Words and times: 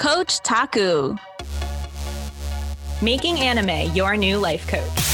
Coach 0.00 0.40
Taku. 0.40 1.14
Making 3.02 3.38
anime 3.38 3.94
your 3.94 4.16
new 4.16 4.38
life 4.38 4.66
coach. 4.66 5.09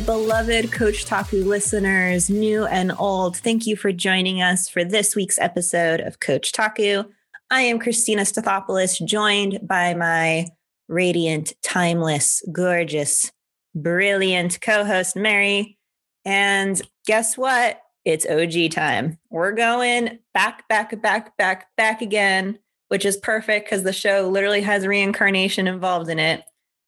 My 0.00 0.06
beloved 0.06 0.72
Coach 0.72 1.04
Taku 1.04 1.44
listeners, 1.44 2.30
new 2.30 2.64
and 2.64 2.90
old. 2.98 3.36
Thank 3.36 3.66
you 3.66 3.76
for 3.76 3.92
joining 3.92 4.40
us 4.40 4.66
for 4.66 4.82
this 4.82 5.14
week's 5.14 5.38
episode 5.38 6.00
of 6.00 6.20
Coach 6.20 6.52
Taku. 6.52 7.04
I 7.50 7.62
am 7.62 7.78
Christina 7.78 8.22
Stathopoulos, 8.22 9.04
joined 9.04 9.58
by 9.62 9.92
my 9.92 10.46
radiant, 10.88 11.52
timeless, 11.62 12.42
gorgeous, 12.50 13.30
brilliant 13.74 14.62
co 14.62 14.86
host, 14.86 15.16
Mary. 15.16 15.76
And 16.24 16.80
guess 17.06 17.36
what? 17.36 17.82
It's 18.06 18.26
OG 18.26 18.70
time. 18.70 19.18
We're 19.28 19.52
going 19.52 20.18
back, 20.32 20.66
back, 20.68 21.02
back, 21.02 21.36
back, 21.36 21.66
back 21.76 22.00
again, 22.00 22.58
which 22.88 23.04
is 23.04 23.18
perfect 23.18 23.66
because 23.66 23.82
the 23.82 23.92
show 23.92 24.30
literally 24.30 24.62
has 24.62 24.86
reincarnation 24.86 25.66
involved 25.68 26.08
in 26.08 26.18
it. 26.18 26.42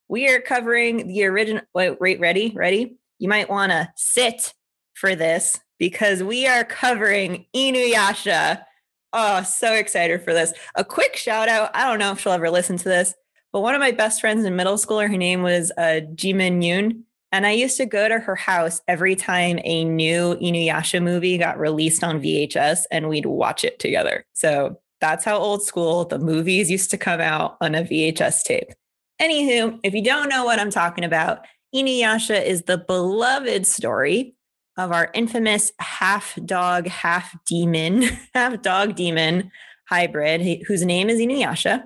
We 0.08 0.28
are 0.28 0.40
covering 0.40 1.08
the 1.08 1.24
original. 1.24 1.62
Wait, 1.74 2.00
wait, 2.00 2.18
ready? 2.18 2.52
Ready? 2.54 2.96
You 3.22 3.28
might 3.28 3.48
want 3.48 3.70
to 3.70 3.88
sit 3.94 4.52
for 4.94 5.14
this 5.14 5.60
because 5.78 6.24
we 6.24 6.48
are 6.48 6.64
covering 6.64 7.46
Inuyasha. 7.54 8.64
Oh, 9.12 9.44
so 9.44 9.74
excited 9.74 10.24
for 10.24 10.32
this. 10.34 10.52
A 10.74 10.84
quick 10.84 11.14
shout 11.14 11.48
out. 11.48 11.70
I 11.72 11.84
don't 11.84 12.00
know 12.00 12.10
if 12.10 12.18
she'll 12.18 12.32
ever 12.32 12.50
listen 12.50 12.78
to 12.78 12.88
this, 12.88 13.14
but 13.52 13.60
one 13.60 13.76
of 13.76 13.80
my 13.80 13.92
best 13.92 14.20
friends 14.20 14.44
in 14.44 14.56
middle 14.56 14.76
school, 14.76 14.98
her 14.98 15.08
name 15.08 15.42
was 15.42 15.70
uh, 15.78 16.00
Jimin 16.16 16.64
Yoon. 16.64 17.02
And 17.30 17.46
I 17.46 17.52
used 17.52 17.76
to 17.76 17.86
go 17.86 18.08
to 18.08 18.18
her 18.18 18.34
house 18.34 18.80
every 18.88 19.14
time 19.14 19.60
a 19.62 19.84
new 19.84 20.34
Inuyasha 20.42 21.00
movie 21.00 21.38
got 21.38 21.60
released 21.60 22.02
on 22.02 22.20
VHS 22.20 22.86
and 22.90 23.08
we'd 23.08 23.26
watch 23.26 23.62
it 23.62 23.78
together. 23.78 24.24
So 24.32 24.80
that's 25.00 25.24
how 25.24 25.38
old 25.38 25.62
school 25.62 26.06
the 26.06 26.18
movies 26.18 26.72
used 26.72 26.90
to 26.90 26.98
come 26.98 27.20
out 27.20 27.56
on 27.60 27.76
a 27.76 27.84
VHS 27.84 28.42
tape. 28.42 28.72
Anywho, 29.20 29.78
if 29.84 29.94
you 29.94 30.02
don't 30.02 30.28
know 30.28 30.44
what 30.44 30.58
I'm 30.58 30.70
talking 30.72 31.04
about, 31.04 31.46
Inuyasha 31.74 32.44
is 32.44 32.62
the 32.62 32.78
beloved 32.78 33.66
story 33.66 34.34
of 34.76 34.92
our 34.92 35.10
infamous 35.14 35.72
half 35.78 36.38
dog, 36.44 36.86
half 36.86 37.36
demon, 37.44 38.02
half 38.34 38.62
dog 38.62 38.94
demon 38.94 39.50
hybrid, 39.88 40.64
whose 40.66 40.84
name 40.84 41.08
is 41.10 41.18
Inuyasha. 41.18 41.84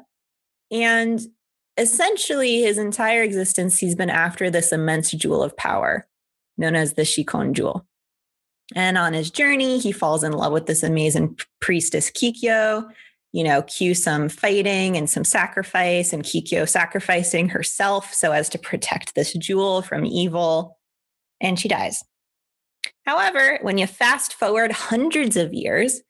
And 0.70 1.20
essentially, 1.76 2.62
his 2.62 2.78
entire 2.78 3.22
existence, 3.22 3.78
he's 3.78 3.94
been 3.94 4.10
after 4.10 4.50
this 4.50 4.72
immense 4.72 5.10
jewel 5.12 5.42
of 5.42 5.56
power 5.56 6.06
known 6.58 6.74
as 6.74 6.94
the 6.94 7.04
Shikon 7.04 7.54
jewel. 7.54 7.86
And 8.74 8.98
on 8.98 9.12
his 9.12 9.30
journey, 9.30 9.78
he 9.78 9.92
falls 9.92 10.24
in 10.24 10.32
love 10.32 10.52
with 10.52 10.66
this 10.66 10.82
amazing 10.82 11.38
priestess 11.60 12.10
Kikyo, 12.10 12.88
you 13.36 13.44
know, 13.44 13.60
cue 13.60 13.94
some 13.94 14.30
fighting 14.30 14.96
and 14.96 15.10
some 15.10 15.22
sacrifice, 15.22 16.14
and 16.14 16.24
Kikyo 16.24 16.66
sacrificing 16.66 17.50
herself 17.50 18.14
so 18.14 18.32
as 18.32 18.48
to 18.48 18.58
protect 18.58 19.14
this 19.14 19.34
jewel 19.34 19.82
from 19.82 20.06
evil. 20.06 20.78
And 21.38 21.58
she 21.58 21.68
dies. 21.68 22.02
However, 23.04 23.58
when 23.60 23.76
you 23.76 23.86
fast 23.86 24.32
forward 24.32 24.72
hundreds 24.72 25.36
of 25.36 25.52
years, 25.52 26.00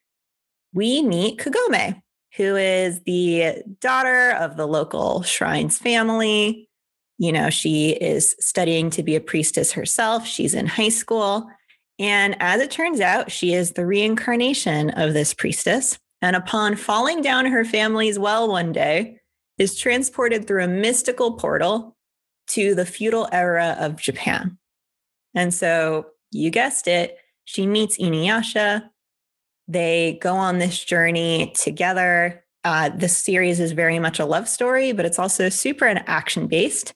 we 0.73 1.01
meet 1.01 1.37
Kagome, 1.37 2.01
who 2.37 2.55
is 2.55 3.01
the 3.01 3.61
daughter 3.81 4.31
of 4.31 4.55
the 4.55 4.65
local 4.65 5.21
shrine's 5.23 5.77
family. 5.77 6.69
You 7.17 7.33
know, 7.33 7.49
she 7.49 7.89
is 7.89 8.37
studying 8.39 8.89
to 8.91 9.03
be 9.03 9.17
a 9.17 9.19
priestess 9.21 9.73
herself. 9.73 10.25
She's 10.25 10.53
in 10.53 10.65
high 10.65 10.87
school. 10.87 11.49
And 11.99 12.37
as 12.39 12.61
it 12.61 12.71
turns 12.71 13.01
out, 13.01 13.31
she 13.31 13.53
is 13.53 13.73
the 13.73 13.85
reincarnation 13.85 14.91
of 14.91 15.13
this 15.13 15.33
priestess 15.33 15.99
and 16.21 16.35
upon 16.35 16.75
falling 16.75 17.21
down 17.21 17.45
her 17.45 17.63
family's 17.63 18.17
well 18.17 18.47
one 18.47 18.71
day, 18.71 19.19
is 19.57 19.77
transported 19.77 20.47
through 20.47 20.63
a 20.63 20.67
mystical 20.67 21.33
portal 21.33 21.95
to 22.47 22.75
the 22.75 22.85
feudal 22.85 23.27
era 23.31 23.75
of 23.79 23.97
Japan. 23.99 24.57
And 25.33 25.53
so 25.53 26.07
you 26.31 26.49
guessed 26.49 26.87
it, 26.87 27.17
she 27.45 27.65
meets 27.65 27.97
Inuyasha. 27.97 28.89
They 29.67 30.17
go 30.21 30.35
on 30.35 30.59
this 30.59 30.83
journey 30.83 31.53
together. 31.61 32.43
Uh, 32.63 32.89
this 32.89 33.17
series 33.17 33.59
is 33.59 33.71
very 33.71 33.99
much 33.99 34.19
a 34.19 34.25
love 34.25 34.47
story, 34.47 34.91
but 34.91 35.05
it's 35.05 35.19
also 35.19 35.49
super 35.49 35.85
action 36.07 36.47
based. 36.47 36.93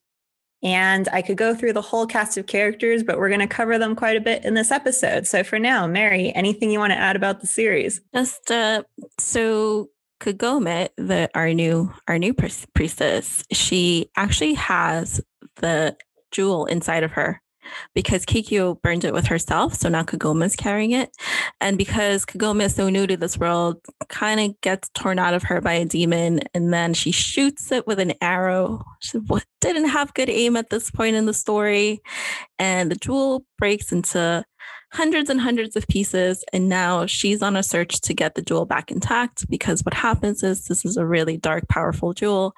And 0.63 1.09
I 1.11 1.21
could 1.21 1.37
go 1.37 1.55
through 1.55 1.73
the 1.73 1.81
whole 1.81 2.05
cast 2.05 2.37
of 2.37 2.45
characters, 2.45 3.03
but 3.03 3.17
we're 3.17 3.29
going 3.29 3.39
to 3.39 3.47
cover 3.47 3.77
them 3.77 3.95
quite 3.95 4.15
a 4.15 4.21
bit 4.21 4.45
in 4.45 4.53
this 4.53 4.71
episode. 4.71 5.25
So 5.25 5.43
for 5.43 5.57
now, 5.57 5.87
Mary, 5.87 6.31
anything 6.35 6.69
you 6.69 6.79
want 6.79 6.91
to 6.91 6.99
add 6.99 7.15
about 7.15 7.41
the 7.41 7.47
series? 7.47 7.99
Just 8.13 8.51
uh, 8.51 8.83
so 9.19 9.89
Kagome, 10.19 10.89
the 10.97 11.29
our 11.33 11.53
new 11.53 11.91
our 12.07 12.19
new 12.19 12.33
priestess, 12.33 13.43
she 13.51 14.09
actually 14.15 14.53
has 14.53 15.19
the 15.55 15.97
jewel 16.31 16.65
inside 16.65 17.03
of 17.03 17.11
her 17.11 17.41
because 17.93 18.25
Kikyo 18.25 18.81
burned 18.81 19.03
it 19.03 19.13
with 19.13 19.27
herself. 19.27 19.73
So 19.75 19.89
now 19.89 20.03
Kagome's 20.03 20.55
carrying 20.55 20.91
it. 20.91 21.15
And 21.59 21.77
because 21.77 22.25
Kagome 22.25 22.63
is 22.63 22.75
so 22.75 22.89
new 22.89 23.07
to 23.07 23.17
this 23.17 23.37
world, 23.37 23.77
kind 24.09 24.39
of 24.39 24.59
gets 24.61 24.89
torn 24.93 25.19
out 25.19 25.33
of 25.33 25.43
her 25.43 25.61
by 25.61 25.73
a 25.73 25.85
demon. 25.85 26.41
And 26.53 26.73
then 26.73 26.93
she 26.93 27.11
shoots 27.11 27.71
it 27.71 27.87
with 27.87 27.99
an 27.99 28.13
arrow. 28.21 28.83
She 28.99 29.19
didn't 29.59 29.89
have 29.89 30.13
good 30.13 30.29
aim 30.29 30.57
at 30.57 30.69
this 30.69 30.91
point 30.91 31.15
in 31.15 31.25
the 31.25 31.33
story. 31.33 32.01
And 32.59 32.91
the 32.91 32.95
jewel 32.95 33.45
breaks 33.57 33.91
into 33.91 34.43
hundreds 34.91 35.29
and 35.29 35.39
hundreds 35.39 35.75
of 35.75 35.87
pieces. 35.87 36.43
And 36.53 36.67
now 36.67 37.05
she's 37.05 37.41
on 37.41 37.55
a 37.55 37.63
search 37.63 38.01
to 38.01 38.13
get 38.13 38.35
the 38.35 38.41
jewel 38.41 38.65
back 38.65 38.91
intact 38.91 39.49
because 39.49 39.83
what 39.83 39.93
happens 39.93 40.43
is 40.43 40.65
this 40.65 40.85
is 40.85 40.97
a 40.97 41.05
really 41.05 41.37
dark, 41.37 41.67
powerful 41.67 42.13
jewel. 42.13 42.53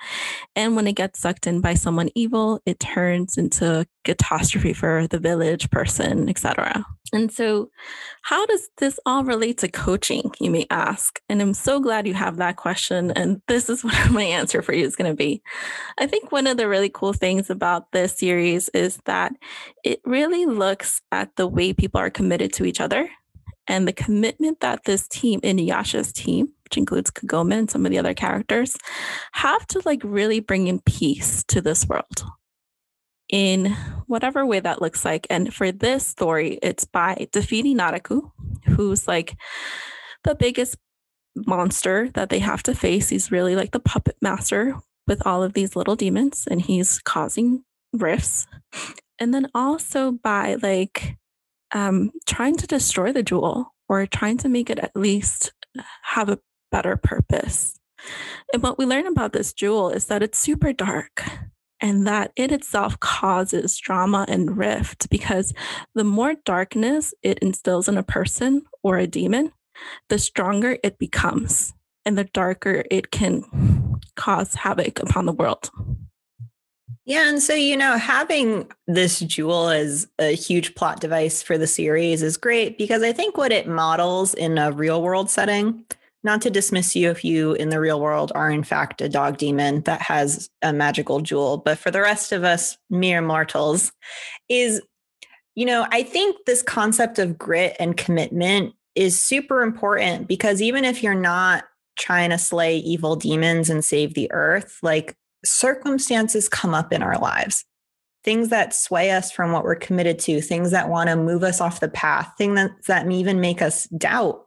And 0.55 0.75
when 0.75 0.87
it 0.87 0.93
gets 0.93 1.19
sucked 1.19 1.47
in 1.47 1.61
by 1.61 1.75
someone 1.75 2.09
evil, 2.15 2.61
it 2.65 2.79
turns 2.79 3.37
into 3.37 3.85
catastrophe 4.03 4.73
for 4.73 5.07
the 5.07 5.19
village 5.19 5.69
person, 5.69 6.29
etc. 6.29 6.85
And 7.11 7.31
so, 7.31 7.69
how 8.21 8.45
does 8.45 8.69
this 8.77 8.99
all 9.05 9.23
relate 9.23 9.57
to 9.59 9.67
coaching, 9.67 10.31
you 10.39 10.49
may 10.49 10.65
ask? 10.69 11.19
And 11.27 11.41
I'm 11.41 11.53
so 11.53 11.79
glad 11.79 12.07
you 12.07 12.13
have 12.13 12.37
that 12.37 12.55
question. 12.55 13.11
And 13.11 13.41
this 13.47 13.69
is 13.69 13.83
what 13.83 14.11
my 14.11 14.23
answer 14.23 14.61
for 14.61 14.73
you 14.73 14.85
is 14.85 14.95
going 14.95 15.11
to 15.11 15.15
be. 15.15 15.41
I 15.99 16.07
think 16.07 16.31
one 16.31 16.47
of 16.47 16.57
the 16.57 16.67
really 16.67 16.89
cool 16.89 17.13
things 17.13 17.49
about 17.49 17.91
this 17.91 18.17
series 18.17 18.69
is 18.69 18.99
that 19.05 19.33
it 19.83 19.99
really 20.05 20.45
looks 20.45 21.01
at 21.11 21.35
the 21.35 21.47
way 21.47 21.73
people 21.73 21.99
are 21.99 22.09
committed 22.09 22.53
to 22.53 22.65
each 22.65 22.79
other 22.79 23.09
and 23.67 23.87
the 23.87 23.93
commitment 23.93 24.59
that 24.59 24.83
this 24.85 25.07
team, 25.07 25.39
Inuyasha's 25.41 26.11
team, 26.11 26.49
which 26.65 26.77
includes 26.77 27.11
Kagome 27.11 27.53
and 27.53 27.71
some 27.71 27.85
of 27.85 27.91
the 27.91 27.99
other 27.99 28.13
characters, 28.13 28.75
have 29.33 29.65
to 29.67 29.81
like 29.85 30.01
really 30.03 30.39
bring 30.39 30.67
in 30.67 30.79
peace 30.79 31.43
to 31.45 31.61
this 31.61 31.87
world 31.87 32.23
in 33.33 33.75
whatever 34.05 34.45
way 34.45 34.59
that 34.59 34.79
looks 34.79 35.03
like. 35.03 35.25
And 35.27 35.51
for 35.51 35.71
this 35.71 36.05
story, 36.05 36.59
it's 36.61 36.85
by 36.85 37.27
defeating 37.31 37.79
Naraku, 37.79 38.31
who's 38.67 39.07
like 39.07 39.35
the 40.23 40.35
biggest 40.35 40.77
monster 41.35 42.11
that 42.13 42.29
they 42.29 42.37
have 42.37 42.61
to 42.63 42.75
face. 42.75 43.09
He's 43.09 43.31
really 43.31 43.55
like 43.55 43.71
the 43.71 43.79
puppet 43.79 44.17
master 44.21 44.75
with 45.07 45.25
all 45.25 45.41
of 45.41 45.53
these 45.53 45.75
little 45.75 45.95
demons, 45.95 46.47
and 46.49 46.61
he's 46.61 46.99
causing 46.99 47.63
rifts. 47.91 48.45
And 49.17 49.33
then 49.33 49.47
also 49.55 50.11
by 50.11 50.57
like 50.61 51.17
um, 51.71 52.11
trying 52.27 52.55
to 52.57 52.67
destroy 52.67 53.11
the 53.11 53.23
jewel 53.23 53.73
or 53.89 54.05
trying 54.05 54.37
to 54.37 54.47
make 54.49 54.69
it 54.69 54.77
at 54.77 54.95
least 54.95 55.53
have 56.03 56.29
a 56.29 56.39
better 56.71 56.97
purpose. 56.97 57.79
And 58.53 58.61
what 58.61 58.77
we 58.77 58.85
learn 58.85 59.07
about 59.07 59.33
this 59.33 59.53
jewel 59.53 59.89
is 59.89 60.05
that 60.05 60.21
it's 60.21 60.37
super 60.37 60.71
dark 60.71 61.23
and 61.83 62.07
that 62.07 62.31
it 62.37 62.51
itself 62.51 62.97
causes 63.01 63.77
drama 63.77 64.25
and 64.29 64.57
rift 64.57 65.09
because 65.09 65.53
the 65.93 66.05
more 66.05 66.33
darkness 66.45 67.13
it 67.21 67.37
instills 67.39 67.89
in 67.89 67.97
a 67.97 68.03
person 68.03 68.63
or 68.83 68.97
a 68.97 69.05
demon, 69.05 69.51
the 70.07 70.17
stronger 70.17 70.77
it 70.81 70.97
becomes 70.97 71.73
and 72.05 72.17
the 72.17 72.23
darker 72.23 72.85
it 72.89 73.11
can 73.11 73.99
cause 74.15 74.55
havoc 74.55 75.01
upon 75.01 75.25
the 75.25 75.33
world. 75.33 75.69
Yeah. 77.05 77.27
And 77.27 77.43
so, 77.43 77.53
you 77.53 77.75
know, 77.75 77.97
having 77.97 78.71
this 78.87 79.19
jewel 79.19 79.67
as 79.67 80.07
a 80.19 80.33
huge 80.33 80.75
plot 80.75 81.01
device 81.01 81.43
for 81.43 81.57
the 81.57 81.67
series 81.67 82.23
is 82.23 82.37
great 82.37 82.77
because 82.77 83.03
I 83.03 83.11
think 83.11 83.35
what 83.35 83.51
it 83.51 83.67
models 83.67 84.33
in 84.33 84.57
a 84.57 84.71
real 84.71 85.01
world 85.01 85.29
setting 85.29 85.83
not 86.23 86.41
to 86.41 86.49
dismiss 86.49 86.95
you 86.95 87.09
if 87.09 87.23
you 87.25 87.53
in 87.53 87.69
the 87.69 87.79
real 87.79 87.99
world 87.99 88.31
are 88.33 88.49
in 88.49 88.63
fact 88.63 89.01
a 89.01 89.09
dog 89.09 89.37
demon 89.37 89.81
that 89.81 90.01
has 90.01 90.49
a 90.61 90.71
magical 90.71 91.19
jewel, 91.19 91.57
but 91.57 91.77
for 91.77 91.91
the 91.91 92.01
rest 92.01 92.31
of 92.31 92.43
us 92.43 92.77
mere 92.89 93.21
mortals, 93.21 93.91
is, 94.49 94.81
you 95.55 95.65
know, 95.65 95.85
I 95.91 96.03
think 96.03 96.37
this 96.45 96.61
concept 96.61 97.19
of 97.19 97.37
grit 97.37 97.75
and 97.79 97.97
commitment 97.97 98.73
is 98.95 99.19
super 99.19 99.61
important 99.61 100.27
because 100.27 100.61
even 100.61 100.85
if 100.85 101.03
you're 101.03 101.15
not 101.15 101.65
trying 101.97 102.29
to 102.29 102.37
slay 102.37 102.77
evil 102.77 103.15
demons 103.15 103.69
and 103.69 103.83
save 103.83 104.13
the 104.13 104.31
earth, 104.31 104.79
like 104.81 105.15
circumstances 105.45 106.49
come 106.49 106.73
up 106.73 106.91
in 106.93 107.03
our 107.03 107.17
lives. 107.17 107.65
Things 108.23 108.49
that 108.49 108.73
sway 108.73 109.11
us 109.11 109.31
from 109.31 109.51
what 109.51 109.65
we're 109.65 109.75
committed 109.75 110.17
to, 110.19 110.39
things 110.39 110.71
that 110.71 110.89
want 110.89 111.09
to 111.09 111.15
move 111.15 111.43
us 111.43 111.59
off 111.59 111.81
the 111.81 111.89
path, 111.89 112.33
things 112.37 112.55
that, 112.55 112.71
that 112.87 113.11
even 113.11 113.41
make 113.41 113.61
us 113.61 113.85
doubt 113.87 114.45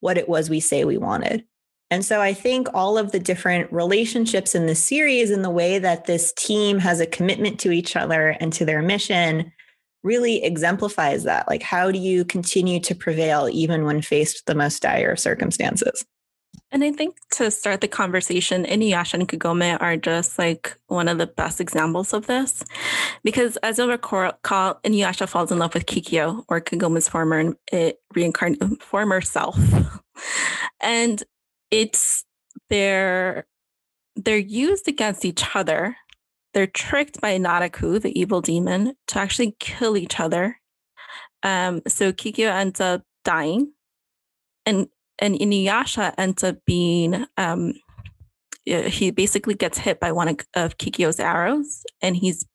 what 0.00 0.18
it 0.18 0.28
was 0.28 0.50
we 0.50 0.60
say 0.60 0.84
we 0.84 0.98
wanted. 0.98 1.44
And 1.90 2.04
so 2.04 2.20
I 2.20 2.34
think 2.34 2.68
all 2.72 2.96
of 2.96 3.10
the 3.10 3.18
different 3.18 3.72
relationships 3.72 4.54
in 4.54 4.66
this 4.66 4.82
series 4.82 5.30
and 5.30 5.44
the 5.44 5.50
way 5.50 5.78
that 5.78 6.04
this 6.04 6.32
team 6.34 6.78
has 6.78 7.00
a 7.00 7.06
commitment 7.06 7.58
to 7.60 7.72
each 7.72 7.96
other 7.96 8.36
and 8.40 8.52
to 8.52 8.64
their 8.64 8.80
mission 8.80 9.52
really 10.02 10.42
exemplifies 10.44 11.24
that. 11.24 11.48
Like, 11.48 11.62
how 11.62 11.90
do 11.90 11.98
you 11.98 12.24
continue 12.24 12.80
to 12.80 12.94
prevail 12.94 13.48
even 13.50 13.84
when 13.84 14.02
faced 14.02 14.38
with 14.38 14.44
the 14.46 14.54
most 14.54 14.80
dire 14.80 15.16
circumstances? 15.16 16.04
And 16.72 16.84
I 16.84 16.92
think 16.92 17.16
to 17.32 17.50
start 17.50 17.80
the 17.80 17.88
conversation, 17.88 18.64
Inuyasha 18.64 19.14
and 19.14 19.28
Kagome 19.28 19.80
are 19.80 19.96
just 19.96 20.38
like 20.38 20.76
one 20.86 21.08
of 21.08 21.18
the 21.18 21.26
best 21.26 21.60
examples 21.60 22.12
of 22.12 22.26
this. 22.26 22.62
Because 23.24 23.56
as 23.58 23.78
you'll 23.78 23.88
recall, 23.88 24.34
Inuyasha 24.84 25.28
falls 25.28 25.50
in 25.50 25.58
love 25.58 25.74
with 25.74 25.86
Kikyo, 25.86 26.44
or 26.48 26.60
Kagome's 26.60 27.08
former 27.08 27.56
reincarnated 28.14 28.82
former 28.82 29.20
self. 29.20 29.58
and 30.80 31.22
it's 31.70 32.24
they're 32.68 33.46
they're 34.14 34.36
used 34.36 34.86
against 34.86 35.24
each 35.24 35.44
other. 35.54 35.96
They're 36.52 36.66
tricked 36.66 37.20
by 37.20 37.38
Naraku, 37.38 38.00
the 38.00 38.18
evil 38.18 38.40
demon, 38.40 38.94
to 39.08 39.18
actually 39.18 39.56
kill 39.58 39.96
each 39.96 40.18
other. 40.20 40.60
Um, 41.42 41.82
so 41.88 42.12
Kikyo 42.12 42.50
ends 42.50 42.80
up 42.80 43.02
dying. 43.24 43.72
And 44.66 44.88
and 45.20 45.34
Inuyasha 45.34 46.14
ends 46.18 46.42
up 46.42 46.56
being 46.66 47.26
um, 47.36 47.74
he 48.64 49.10
basically 49.10 49.54
gets 49.54 49.78
hit 49.78 50.00
by 50.00 50.12
one 50.12 50.36
of, 50.54 50.78
Kikyo's 50.78 51.20
arrows, 51.20 51.84
and 52.02 52.16
he's 52.16 52.46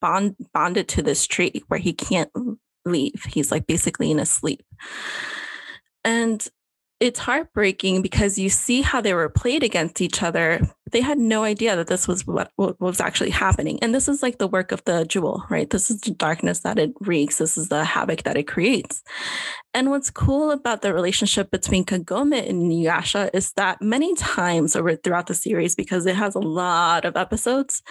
bond 0.00 0.36
bonded 0.52 0.88
to 0.88 1.02
this 1.02 1.26
tree 1.26 1.62
where 1.68 1.80
he 1.80 1.92
can't 1.92 2.30
leave. 2.84 3.24
He's 3.28 3.50
like 3.50 3.66
basically 3.66 4.10
in 4.10 4.18
a 4.18 4.26
sleep, 4.26 4.62
and 6.04 6.46
it's 7.02 7.18
heartbreaking 7.18 8.00
because 8.00 8.38
you 8.38 8.48
see 8.48 8.80
how 8.80 9.00
they 9.00 9.12
were 9.12 9.28
played 9.28 9.64
against 9.64 10.00
each 10.00 10.22
other. 10.22 10.60
They 10.92 11.00
had 11.00 11.18
no 11.18 11.42
idea 11.42 11.74
that 11.74 11.88
this 11.88 12.06
was 12.06 12.24
what, 12.28 12.52
what, 12.54 12.80
was 12.80 13.00
actually 13.00 13.30
happening. 13.30 13.80
And 13.82 13.92
this 13.92 14.06
is 14.06 14.22
like 14.22 14.38
the 14.38 14.46
work 14.46 14.70
of 14.70 14.84
the 14.84 15.04
jewel, 15.04 15.44
right? 15.50 15.68
This 15.68 15.90
is 15.90 16.00
the 16.02 16.12
darkness 16.12 16.60
that 16.60 16.78
it 16.78 16.92
wreaks. 17.00 17.38
This 17.38 17.58
is 17.58 17.70
the 17.70 17.84
havoc 17.84 18.22
that 18.22 18.36
it 18.36 18.46
creates. 18.46 19.02
And 19.74 19.88
what's 19.90 20.10
cool 20.10 20.50
about 20.50 20.82
the 20.82 20.92
relationship 20.92 21.50
between 21.50 21.86
Kagome 21.86 22.46
and 22.46 22.70
Inuyasha 22.70 23.30
is 23.32 23.52
that 23.54 23.80
many 23.80 24.14
times 24.16 24.76
over 24.76 24.94
throughout 24.96 25.28
the 25.28 25.34
series, 25.34 25.74
because 25.74 26.04
it 26.04 26.14
has 26.14 26.34
a 26.34 26.40
lot 26.40 27.06
of 27.06 27.16
episodes, 27.16 27.82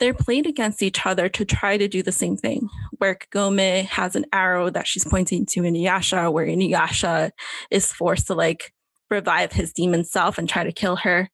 they're 0.00 0.12
played 0.12 0.46
against 0.46 0.82
each 0.82 1.06
other 1.06 1.28
to 1.28 1.44
try 1.44 1.76
to 1.76 1.86
do 1.86 2.02
the 2.02 2.10
same 2.10 2.36
thing. 2.36 2.68
Where 2.98 3.14
Kagome 3.14 3.84
has 3.86 4.16
an 4.16 4.26
arrow 4.32 4.70
that 4.70 4.88
she's 4.88 5.04
pointing 5.04 5.46
to 5.46 5.60
Inuyasha, 5.60 6.32
where 6.32 6.46
Inuyasha 6.46 7.30
is 7.70 7.92
forced 7.92 8.26
to 8.26 8.34
like 8.34 8.49
like 8.50 8.72
revive 9.10 9.52
his 9.52 9.72
demon 9.72 10.04
self 10.04 10.38
and 10.38 10.48
try 10.48 10.64
to 10.64 10.72
kill 10.72 10.96
her. 10.96 11.28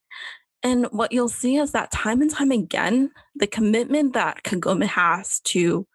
And 0.63 0.87
what 0.91 1.11
you'll 1.11 1.29
see 1.29 1.57
is 1.57 1.71
that 1.71 1.91
time 1.91 2.21
and 2.21 2.31
time 2.31 2.51
again, 2.51 3.11
the 3.35 3.47
commitment 3.47 4.13
that 4.13 4.43
Kagome 4.43 4.85
has 4.85 5.39
to 5.41 5.85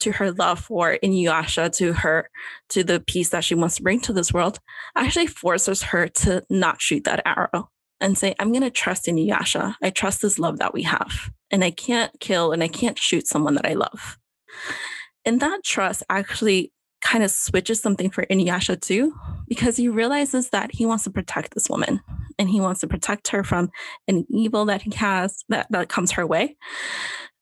to 0.00 0.12
her 0.12 0.32
love 0.32 0.58
for 0.58 0.98
Inuyasha, 1.02 1.72
to 1.76 1.92
her, 1.92 2.28
to 2.70 2.82
the 2.82 2.98
peace 2.98 3.28
that 3.28 3.44
she 3.44 3.54
wants 3.54 3.76
to 3.76 3.84
bring 3.84 4.00
to 4.00 4.12
this 4.12 4.32
world, 4.32 4.58
actually 4.96 5.28
forces 5.28 5.82
her 5.84 6.08
to 6.08 6.42
not 6.50 6.82
shoot 6.82 7.04
that 7.04 7.22
arrow 7.24 7.68
and 8.00 8.18
say, 8.18 8.34
I'm 8.40 8.50
going 8.50 8.62
to 8.62 8.70
trust 8.70 9.06
Inuyasha. 9.06 9.76
I 9.80 9.90
trust 9.90 10.20
this 10.20 10.40
love 10.40 10.58
that 10.58 10.74
we 10.74 10.82
have. 10.82 11.30
And 11.52 11.62
I 11.62 11.70
can't 11.70 12.18
kill 12.18 12.50
and 12.50 12.64
I 12.64 12.68
can't 12.68 12.98
shoot 12.98 13.28
someone 13.28 13.54
that 13.54 13.66
I 13.66 13.74
love. 13.74 14.18
And 15.24 15.38
that 15.38 15.62
trust 15.62 16.02
actually 16.10 16.72
kind 17.02 17.22
of 17.22 17.30
switches 17.30 17.80
something 17.80 18.10
for 18.10 18.24
Inuyasha 18.26 18.80
too, 18.80 19.14
because 19.48 19.76
he 19.76 19.88
realizes 19.88 20.50
that 20.50 20.72
he 20.72 20.86
wants 20.86 21.04
to 21.04 21.10
protect 21.10 21.54
this 21.54 21.68
woman 21.68 22.00
and 22.38 22.48
he 22.48 22.60
wants 22.60 22.80
to 22.80 22.86
protect 22.86 23.28
her 23.28 23.44
from 23.44 23.70
an 24.08 24.24
evil 24.30 24.64
that 24.66 24.82
he 24.82 24.92
has 24.94 25.44
that, 25.48 25.66
that 25.70 25.88
comes 25.88 26.12
her 26.12 26.26
way. 26.26 26.56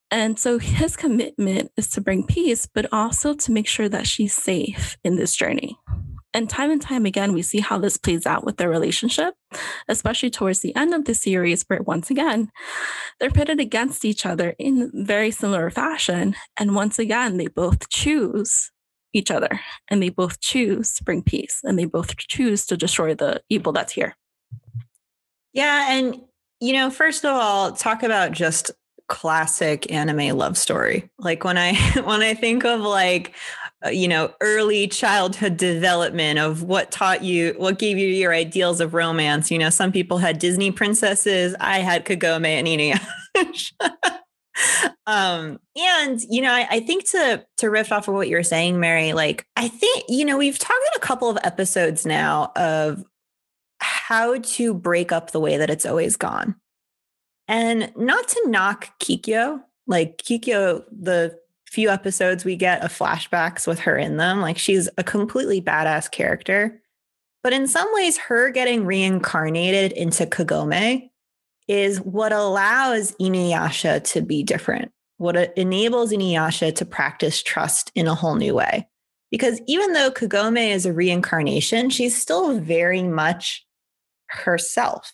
And 0.09 0.37
so 0.37 0.59
his 0.59 0.97
commitment 0.97 1.71
is 1.77 1.89
to 1.91 2.01
bring 2.01 2.27
peace, 2.27 2.67
but 2.73 2.85
also 2.91 3.33
to 3.33 3.51
make 3.51 3.67
sure 3.67 3.87
that 3.87 4.07
she's 4.07 4.33
safe 4.33 4.97
in 5.05 5.15
this 5.15 5.35
journey. 5.35 5.77
And 6.33 6.49
time 6.49 6.71
and 6.71 6.81
time 6.81 7.05
again, 7.05 7.33
we 7.33 7.41
see 7.41 7.59
how 7.59 7.77
this 7.77 7.97
plays 7.97 8.25
out 8.25 8.45
with 8.45 8.57
their 8.57 8.69
relationship, 8.69 9.33
especially 9.87 10.29
towards 10.29 10.61
the 10.61 10.75
end 10.75 10.93
of 10.93 11.05
the 11.05 11.13
series, 11.13 11.63
where 11.67 11.81
once 11.81 12.09
again, 12.09 12.51
they're 13.19 13.29
pitted 13.29 13.59
against 13.59 14.05
each 14.05 14.25
other 14.25 14.55
in 14.57 14.91
very 14.93 15.31
similar 15.31 15.69
fashion. 15.69 16.35
And 16.57 16.73
once 16.75 16.99
again, 16.99 17.37
they 17.37 17.47
both 17.47 17.89
choose 17.89 18.71
each 19.13 19.31
other 19.31 19.59
and 19.89 20.01
they 20.01 20.09
both 20.09 20.39
choose 20.39 20.93
to 20.95 21.03
bring 21.03 21.21
peace 21.21 21.59
and 21.63 21.77
they 21.77 21.85
both 21.85 22.15
choose 22.17 22.65
to 22.67 22.77
destroy 22.77 23.13
the 23.13 23.41
evil 23.49 23.71
that's 23.71 23.93
here. 23.93 24.15
Yeah. 25.53 25.91
And, 25.91 26.21
you 26.59 26.73
know, 26.73 26.89
first 26.89 27.25
of 27.25 27.31
all, 27.31 27.73
talk 27.73 28.03
about 28.03 28.31
just 28.31 28.71
classic 29.07 29.91
anime 29.91 30.37
love 30.37 30.57
story. 30.57 31.09
Like 31.19 31.43
when 31.43 31.57
I, 31.57 31.75
when 32.03 32.21
I 32.21 32.33
think 32.33 32.63
of 32.63 32.79
like, 32.79 33.35
uh, 33.85 33.89
you 33.89 34.07
know, 34.07 34.33
early 34.39 34.87
childhood 34.87 35.57
development 35.57 36.39
of 36.39 36.63
what 36.63 36.91
taught 36.91 37.23
you, 37.23 37.53
what 37.57 37.79
gave 37.79 37.97
you 37.97 38.07
your 38.07 38.33
ideals 38.33 38.79
of 38.79 38.93
romance. 38.93 39.51
You 39.51 39.57
know, 39.57 39.69
some 39.69 39.91
people 39.91 40.19
had 40.19 40.39
Disney 40.39 40.71
princesses. 40.71 41.55
I 41.59 41.79
had 41.79 42.05
Kagome 42.05 42.45
and 42.45 42.67
Inuyasha. 42.67 43.71
um 45.07 45.59
and 45.77 46.19
you 46.29 46.41
know 46.41 46.51
I, 46.51 46.67
I, 46.69 46.79
think 46.81 47.09
to 47.11 47.45
to 47.57 47.69
riff 47.69 47.91
off 47.91 48.09
of 48.09 48.15
what 48.15 48.27
you're 48.27 48.43
saying 48.43 48.81
mary 48.81 49.13
like 49.13 49.47
i 49.55 49.69
think 49.69 50.03
you 50.09 50.25
know 50.25 50.37
we've 50.37 50.59
talked 50.59 50.83
in 50.93 50.97
a 51.01 51.05
couple 51.05 51.29
of 51.29 51.37
episodes 51.43 52.05
now 52.05 52.51
of 52.57 53.05
how 53.81 54.37
to 54.37 54.73
break 54.73 55.11
up 55.11 55.31
the 55.31 55.39
way 55.39 55.57
that 55.57 55.69
it's 55.69 55.85
always 55.85 56.15
gone. 56.15 56.55
And 57.47 57.91
not 57.97 58.27
to 58.29 58.43
knock 58.47 58.99
kikyo 58.99 59.61
like 59.87 60.17
kikyo 60.17 60.83
the 60.91 61.37
few 61.65 61.89
episodes 61.89 62.45
we 62.45 62.55
get 62.55 62.83
of 62.83 62.91
flashbacks 62.91 63.65
with 63.65 63.79
her 63.79 63.97
in 63.97 64.17
them 64.17 64.41
like 64.41 64.57
she's 64.57 64.89
a 64.97 65.03
completely 65.03 65.61
badass 65.61 66.09
character. 66.11 66.81
But 67.43 67.53
in 67.53 67.67
some 67.67 67.87
ways 67.93 68.17
her 68.17 68.51
getting 68.51 68.85
reincarnated 68.85 69.93
into 69.93 70.25
kagome 70.25 71.09
is 71.71 72.01
what 72.01 72.33
allows 72.33 73.13
Inuyasha 73.13 74.03
to 74.03 74.21
be 74.21 74.43
different, 74.43 74.91
what 75.19 75.37
enables 75.57 76.11
Inuyasha 76.11 76.75
to 76.75 76.85
practice 76.85 77.41
trust 77.41 77.93
in 77.95 78.07
a 78.07 78.13
whole 78.13 78.35
new 78.35 78.53
way. 78.53 78.89
Because 79.31 79.61
even 79.67 79.93
though 79.93 80.11
Kagome 80.11 80.69
is 80.69 80.85
a 80.85 80.91
reincarnation, 80.91 81.89
she's 81.89 82.21
still 82.21 82.59
very 82.59 83.03
much 83.03 83.65
herself. 84.27 85.13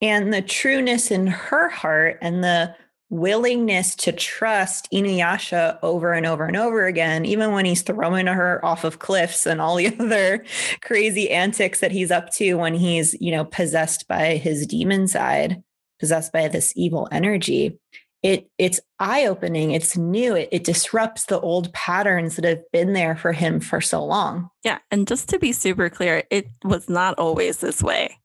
And 0.00 0.32
the 0.32 0.40
trueness 0.40 1.10
in 1.10 1.26
her 1.26 1.68
heart 1.68 2.18
and 2.22 2.44
the 2.44 2.76
willingness 3.10 3.96
to 3.96 4.12
trust 4.12 4.88
Inuyasha 4.92 5.80
over 5.82 6.12
and 6.12 6.26
over 6.26 6.44
and 6.44 6.56
over 6.56 6.86
again, 6.86 7.24
even 7.24 7.50
when 7.50 7.64
he's 7.64 7.82
throwing 7.82 8.28
her 8.28 8.64
off 8.64 8.84
of 8.84 9.00
cliffs 9.00 9.46
and 9.46 9.60
all 9.60 9.74
the 9.74 9.88
other 9.98 10.44
crazy 10.80 11.28
antics 11.28 11.80
that 11.80 11.90
he's 11.90 12.12
up 12.12 12.30
to 12.34 12.54
when 12.54 12.74
he's, 12.74 13.20
you 13.20 13.32
know, 13.32 13.44
possessed 13.44 14.06
by 14.06 14.36
his 14.36 14.64
demon 14.64 15.08
side, 15.08 15.60
possessed 16.02 16.32
by 16.32 16.48
this 16.48 16.72
evil 16.74 17.06
energy. 17.12 17.78
It 18.24 18.50
it's 18.58 18.80
eye-opening, 18.98 19.70
it's 19.70 19.96
new, 19.96 20.34
it, 20.34 20.48
it 20.50 20.64
disrupts 20.64 21.26
the 21.26 21.38
old 21.38 21.72
patterns 21.72 22.34
that 22.34 22.44
have 22.44 22.62
been 22.72 22.92
there 22.92 23.14
for 23.16 23.32
him 23.32 23.60
for 23.60 23.80
so 23.80 24.04
long. 24.04 24.50
Yeah. 24.64 24.78
And 24.90 25.06
just 25.06 25.28
to 25.28 25.38
be 25.38 25.52
super 25.52 25.88
clear, 25.88 26.24
it 26.28 26.48
was 26.64 26.88
not 26.88 27.16
always 27.18 27.58
this 27.58 27.84
way. 27.84 28.18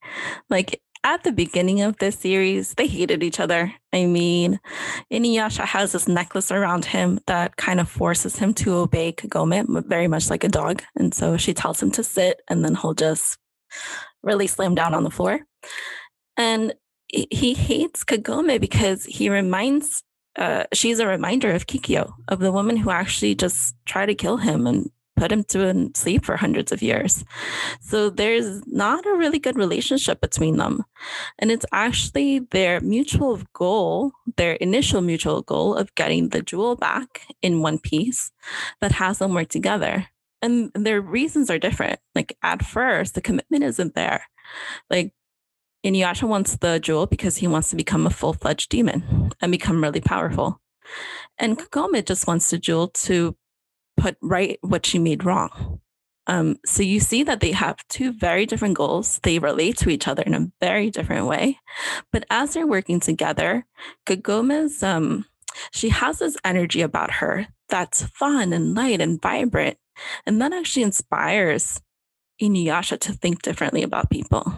Like 0.49 0.81
at 1.03 1.23
the 1.23 1.31
beginning 1.31 1.81
of 1.81 1.97
this 1.97 2.17
series, 2.17 2.73
they 2.73 2.87
hated 2.87 3.21
each 3.21 3.39
other. 3.39 3.71
I 3.93 4.07
mean, 4.07 4.59
Inuyasha 5.13 5.65
has 5.65 5.91
this 5.91 6.07
necklace 6.07 6.51
around 6.51 6.85
him 6.85 7.19
that 7.27 7.57
kind 7.57 7.79
of 7.79 7.87
forces 7.87 8.37
him 8.37 8.55
to 8.55 8.75
obey 8.75 9.11
Kagome, 9.13 9.85
very 9.87 10.07
much 10.07 10.31
like 10.31 10.43
a 10.43 10.49
dog. 10.49 10.81
And 10.95 11.13
so 11.13 11.37
she 11.37 11.53
tells 11.53 11.81
him 11.81 11.91
to 11.91 12.03
sit, 12.03 12.41
and 12.49 12.65
then 12.65 12.73
he'll 12.75 12.95
just 12.95 13.37
really 14.23 14.47
slam 14.47 14.73
down 14.73 14.93
on 14.93 15.03
the 15.03 15.11
floor. 15.11 15.39
And 16.35 16.73
he 17.09 17.53
hates 17.53 18.03
Kagome 18.03 18.59
because 18.59 19.05
he 19.05 19.29
reminds 19.29 20.03
uh, 20.37 20.65
she's 20.71 20.99
a 20.99 21.07
reminder 21.07 21.51
of 21.51 21.65
Kikyo, 21.65 22.13
of 22.27 22.39
the 22.39 22.51
woman 22.51 22.77
who 22.77 22.91
actually 22.91 23.33
just 23.33 23.75
tried 23.85 24.05
to 24.07 24.15
kill 24.15 24.37
him 24.37 24.67
and 24.67 24.91
put 25.15 25.31
him 25.31 25.43
to 25.43 25.89
sleep 25.95 26.23
for 26.23 26.37
hundreds 26.37 26.71
of 26.71 26.83
years. 26.83 27.25
So 27.81 28.11
there's 28.11 28.61
not 28.67 29.03
a 29.05 29.17
really 29.17 29.39
good 29.39 29.57
relationship 29.57 30.21
between 30.21 30.57
them. 30.57 30.83
And 31.39 31.51
it's 31.51 31.65
actually 31.71 32.39
their 32.39 32.79
mutual 32.81 33.41
goal, 33.53 34.11
their 34.37 34.53
initial 34.53 35.01
mutual 35.01 35.41
goal 35.41 35.73
of 35.73 35.95
getting 35.95 36.29
the 36.29 36.43
jewel 36.43 36.75
back 36.75 37.23
in 37.41 37.63
one 37.63 37.79
piece 37.79 38.31
that 38.79 38.91
has 38.93 39.17
them 39.17 39.33
work 39.33 39.49
together. 39.49 40.07
And 40.43 40.71
their 40.75 41.01
reasons 41.01 41.49
are 41.49 41.57
different. 41.57 41.99
Like 42.13 42.37
at 42.43 42.63
first, 42.63 43.15
the 43.15 43.21
commitment 43.21 43.63
isn't 43.63 43.95
there. 43.95 44.25
Like 44.91 45.13
Inuyasha 45.87 46.27
wants 46.27 46.57
the 46.57 46.79
jewel 46.79 47.05
because 47.05 47.37
he 47.37 47.47
wants 47.47 47.69
to 47.69 47.77
become 47.77 48.05
a 48.05 48.09
full 48.09 48.33
fledged 48.33 48.69
demon 48.69 49.31
and 49.41 49.51
become 49.51 49.81
really 49.81 50.01
powerful. 50.01 50.59
And 51.37 51.57
Kagome 51.57 52.05
just 52.05 52.27
wants 52.27 52.49
the 52.49 52.57
jewel 52.57 52.89
to 53.05 53.37
put 53.95 54.17
right 54.21 54.59
what 54.61 54.85
she 54.85 54.99
made 54.99 55.23
wrong. 55.23 55.79
Um, 56.27 56.57
so 56.65 56.83
you 56.83 56.99
see 56.99 57.23
that 57.23 57.39
they 57.39 57.53
have 57.53 57.87
two 57.87 58.11
very 58.11 58.45
different 58.45 58.75
goals. 58.75 59.19
They 59.23 59.39
relate 59.39 59.77
to 59.77 59.89
each 59.89 60.09
other 60.09 60.23
in 60.23 60.33
a 60.33 60.51
very 60.59 60.91
different 60.91 61.25
way. 61.25 61.57
But 62.11 62.25
as 62.29 62.53
they're 62.53 62.67
working 62.67 62.99
together, 62.99 63.65
Kagome's 64.05 64.83
um, 64.83 65.23
she 65.71 65.87
has 65.87 66.19
this 66.19 66.35
energy 66.43 66.81
about 66.81 67.11
her 67.11 67.47
that's 67.69 68.03
fun 68.03 68.51
and 68.51 68.75
light 68.75 68.99
and 68.99 69.21
vibrant. 69.21 69.77
And 70.25 70.41
that 70.41 70.51
actually 70.51 70.83
inspires 70.83 71.81
Inuyasha 72.41 72.99
to 72.99 73.13
think 73.13 73.41
differently 73.41 73.83
about 73.83 74.09
people. 74.09 74.53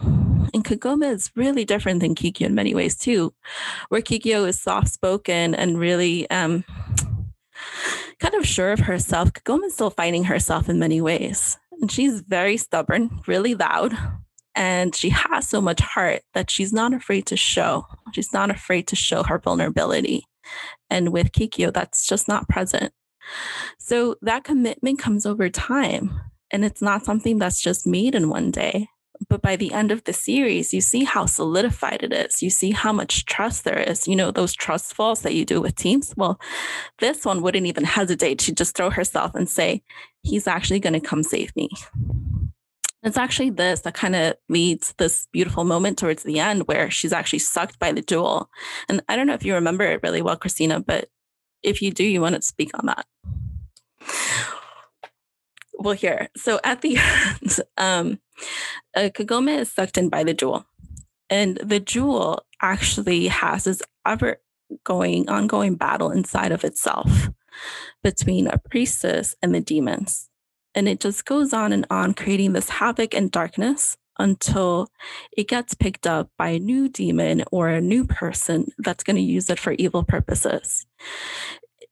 And 0.52 0.64
Kagome 0.64 1.08
is 1.10 1.30
really 1.36 1.64
different 1.64 2.00
than 2.00 2.14
Kikyo 2.14 2.46
in 2.46 2.54
many 2.54 2.74
ways 2.74 2.96
too, 2.96 3.32
where 3.88 4.02
Kikyo 4.02 4.46
is 4.48 4.60
soft 4.60 4.88
spoken 4.88 5.54
and 5.54 5.78
really 5.78 6.28
um, 6.30 6.64
kind 8.18 8.34
of 8.34 8.46
sure 8.46 8.72
of 8.72 8.80
herself. 8.80 9.32
Kagome 9.32 9.64
is 9.64 9.74
still 9.74 9.90
finding 9.90 10.24
herself 10.24 10.68
in 10.68 10.78
many 10.78 11.00
ways. 11.00 11.58
And 11.80 11.90
she's 11.90 12.20
very 12.20 12.56
stubborn, 12.56 13.20
really 13.26 13.54
loud, 13.54 13.96
and 14.54 14.94
she 14.94 15.10
has 15.10 15.48
so 15.48 15.60
much 15.60 15.80
heart 15.80 16.22
that 16.34 16.50
she's 16.50 16.72
not 16.72 16.92
afraid 16.92 17.26
to 17.26 17.36
show. 17.36 17.86
She's 18.12 18.32
not 18.32 18.50
afraid 18.50 18.88
to 18.88 18.96
show 18.96 19.22
her 19.22 19.38
vulnerability. 19.38 20.24
And 20.90 21.12
with 21.12 21.32
Kikyo, 21.32 21.72
that's 21.72 22.06
just 22.06 22.28
not 22.28 22.48
present. 22.48 22.92
So 23.78 24.16
that 24.22 24.44
commitment 24.44 24.98
comes 24.98 25.24
over 25.24 25.48
time. 25.48 26.20
And 26.50 26.64
it's 26.64 26.82
not 26.82 27.04
something 27.04 27.38
that's 27.38 27.60
just 27.60 27.86
made 27.86 28.14
in 28.14 28.28
one 28.28 28.50
day. 28.50 28.88
But 29.28 29.42
by 29.42 29.56
the 29.56 29.72
end 29.72 29.92
of 29.92 30.04
the 30.04 30.12
series, 30.12 30.72
you 30.72 30.80
see 30.80 31.04
how 31.04 31.26
solidified 31.26 32.02
it 32.02 32.12
is. 32.12 32.42
You 32.42 32.50
see 32.50 32.70
how 32.70 32.92
much 32.92 33.26
trust 33.26 33.64
there 33.64 33.78
is. 33.78 34.08
You 34.08 34.16
know, 34.16 34.30
those 34.30 34.54
trust 34.54 34.94
falls 34.94 35.22
that 35.22 35.34
you 35.34 35.44
do 35.44 35.60
with 35.60 35.76
teams. 35.76 36.14
Well, 36.16 36.40
this 36.98 37.24
one 37.24 37.42
wouldn't 37.42 37.66
even 37.66 37.84
hesitate. 37.84 38.40
She'd 38.40 38.56
just 38.56 38.76
throw 38.76 38.90
herself 38.90 39.34
and 39.34 39.48
say, 39.48 39.82
He's 40.22 40.46
actually 40.46 40.80
going 40.80 40.92
to 40.92 41.00
come 41.00 41.22
save 41.22 41.54
me. 41.56 41.70
It's 43.02 43.16
actually 43.16 43.50
this 43.50 43.80
that 43.80 43.94
kind 43.94 44.14
of 44.14 44.34
leads 44.50 44.92
this 44.98 45.26
beautiful 45.32 45.64
moment 45.64 45.96
towards 45.96 46.22
the 46.22 46.38
end 46.38 46.68
where 46.68 46.90
she's 46.90 47.12
actually 47.12 47.38
sucked 47.38 47.78
by 47.78 47.92
the 47.92 48.02
jewel. 48.02 48.50
And 48.88 49.02
I 49.08 49.16
don't 49.16 49.26
know 49.26 49.34
if 49.34 49.44
you 49.44 49.54
remember 49.54 49.84
it 49.84 50.00
really 50.02 50.20
well, 50.20 50.36
Christina, 50.36 50.80
but 50.80 51.08
if 51.62 51.80
you 51.80 51.90
do, 51.90 52.04
you 52.04 52.20
want 52.20 52.34
to 52.34 52.42
speak 52.42 52.70
on 52.74 52.86
that. 52.86 53.06
Well, 55.80 55.94
here. 55.94 56.28
So 56.36 56.60
at 56.62 56.82
the 56.82 56.98
end, 57.42 57.60
um, 57.78 58.20
uh, 58.94 59.08
Kagome 59.14 59.58
is 59.58 59.72
sucked 59.72 59.96
in 59.96 60.10
by 60.10 60.24
the 60.24 60.34
jewel. 60.34 60.66
And 61.30 61.56
the 61.56 61.80
jewel 61.80 62.44
actually 62.60 63.28
has 63.28 63.64
this 63.64 63.82
ever 64.06 64.40
going, 64.84 65.28
ongoing 65.30 65.76
battle 65.76 66.10
inside 66.10 66.52
of 66.52 66.64
itself 66.64 67.30
between 68.02 68.46
a 68.46 68.58
priestess 68.58 69.34
and 69.42 69.54
the 69.54 69.60
demons. 69.60 70.28
And 70.74 70.86
it 70.86 71.00
just 71.00 71.24
goes 71.24 71.52
on 71.52 71.72
and 71.72 71.86
on, 71.90 72.14
creating 72.14 72.52
this 72.52 72.68
havoc 72.68 73.14
and 73.14 73.30
darkness 73.30 73.96
until 74.18 74.88
it 75.36 75.48
gets 75.48 75.74
picked 75.74 76.06
up 76.06 76.28
by 76.36 76.50
a 76.50 76.58
new 76.58 76.88
demon 76.88 77.42
or 77.50 77.68
a 77.68 77.80
new 77.80 78.04
person 78.04 78.70
that's 78.78 79.02
going 79.02 79.16
to 79.16 79.22
use 79.22 79.48
it 79.48 79.58
for 79.58 79.72
evil 79.72 80.04
purposes. 80.04 80.86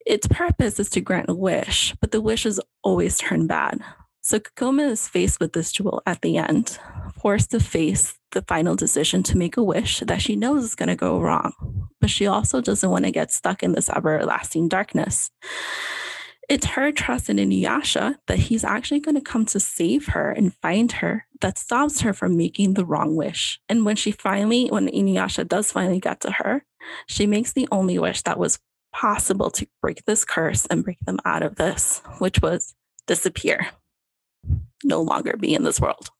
Its 0.06 0.26
purpose 0.26 0.80
is 0.80 0.90
to 0.90 1.00
grant 1.00 1.28
a 1.28 1.34
wish, 1.34 1.94
but 2.00 2.12
the 2.12 2.20
wish 2.20 2.46
is 2.46 2.60
always 2.82 3.18
turned 3.18 3.48
bad. 3.48 3.80
So 4.22 4.38
Kagome 4.38 4.90
is 4.90 5.08
faced 5.08 5.40
with 5.40 5.52
this 5.52 5.72
jewel 5.72 6.02
at 6.06 6.22
the 6.22 6.36
end, 6.36 6.78
forced 7.20 7.50
to 7.52 7.60
face 7.60 8.18
the 8.32 8.42
final 8.42 8.76
decision 8.76 9.22
to 9.24 9.38
make 9.38 9.56
a 9.56 9.62
wish 9.62 10.00
that 10.00 10.20
she 10.20 10.36
knows 10.36 10.64
is 10.64 10.74
going 10.74 10.88
to 10.88 10.96
go 10.96 11.20
wrong, 11.20 11.88
but 12.00 12.10
she 12.10 12.26
also 12.26 12.60
doesn't 12.60 12.90
want 12.90 13.04
to 13.04 13.10
get 13.10 13.32
stuck 13.32 13.62
in 13.62 13.72
this 13.72 13.88
everlasting 13.88 14.68
darkness. 14.68 15.30
It's 16.48 16.66
her 16.66 16.92
trust 16.92 17.28
in 17.28 17.36
Inuyasha 17.36 18.16
that 18.26 18.38
he's 18.38 18.64
actually 18.64 19.00
going 19.00 19.16
to 19.16 19.20
come 19.20 19.44
to 19.46 19.60
save 19.60 20.08
her 20.08 20.30
and 20.30 20.54
find 20.54 20.90
her 20.92 21.26
that 21.42 21.58
stops 21.58 22.00
her 22.00 22.14
from 22.14 22.38
making 22.38 22.74
the 22.74 22.86
wrong 22.86 23.16
wish. 23.16 23.60
And 23.68 23.84
when 23.84 23.96
she 23.96 24.12
finally, 24.12 24.68
when 24.68 24.88
Inuyasha 24.88 25.46
does 25.46 25.70
finally 25.72 26.00
get 26.00 26.20
to 26.22 26.32
her, 26.32 26.64
she 27.06 27.26
makes 27.26 27.52
the 27.52 27.68
only 27.70 27.98
wish 27.98 28.22
that 28.22 28.38
was 28.38 28.58
possible 28.92 29.50
to 29.50 29.66
break 29.80 30.04
this 30.04 30.24
curse 30.24 30.66
and 30.66 30.84
break 30.84 30.98
them 31.00 31.18
out 31.24 31.42
of 31.42 31.56
this, 31.56 32.02
which 32.18 32.40
was 32.42 32.74
disappear, 33.06 33.68
no 34.84 35.00
longer 35.02 35.36
be 35.36 35.54
in 35.54 35.64
this 35.64 35.80
world. 35.80 36.10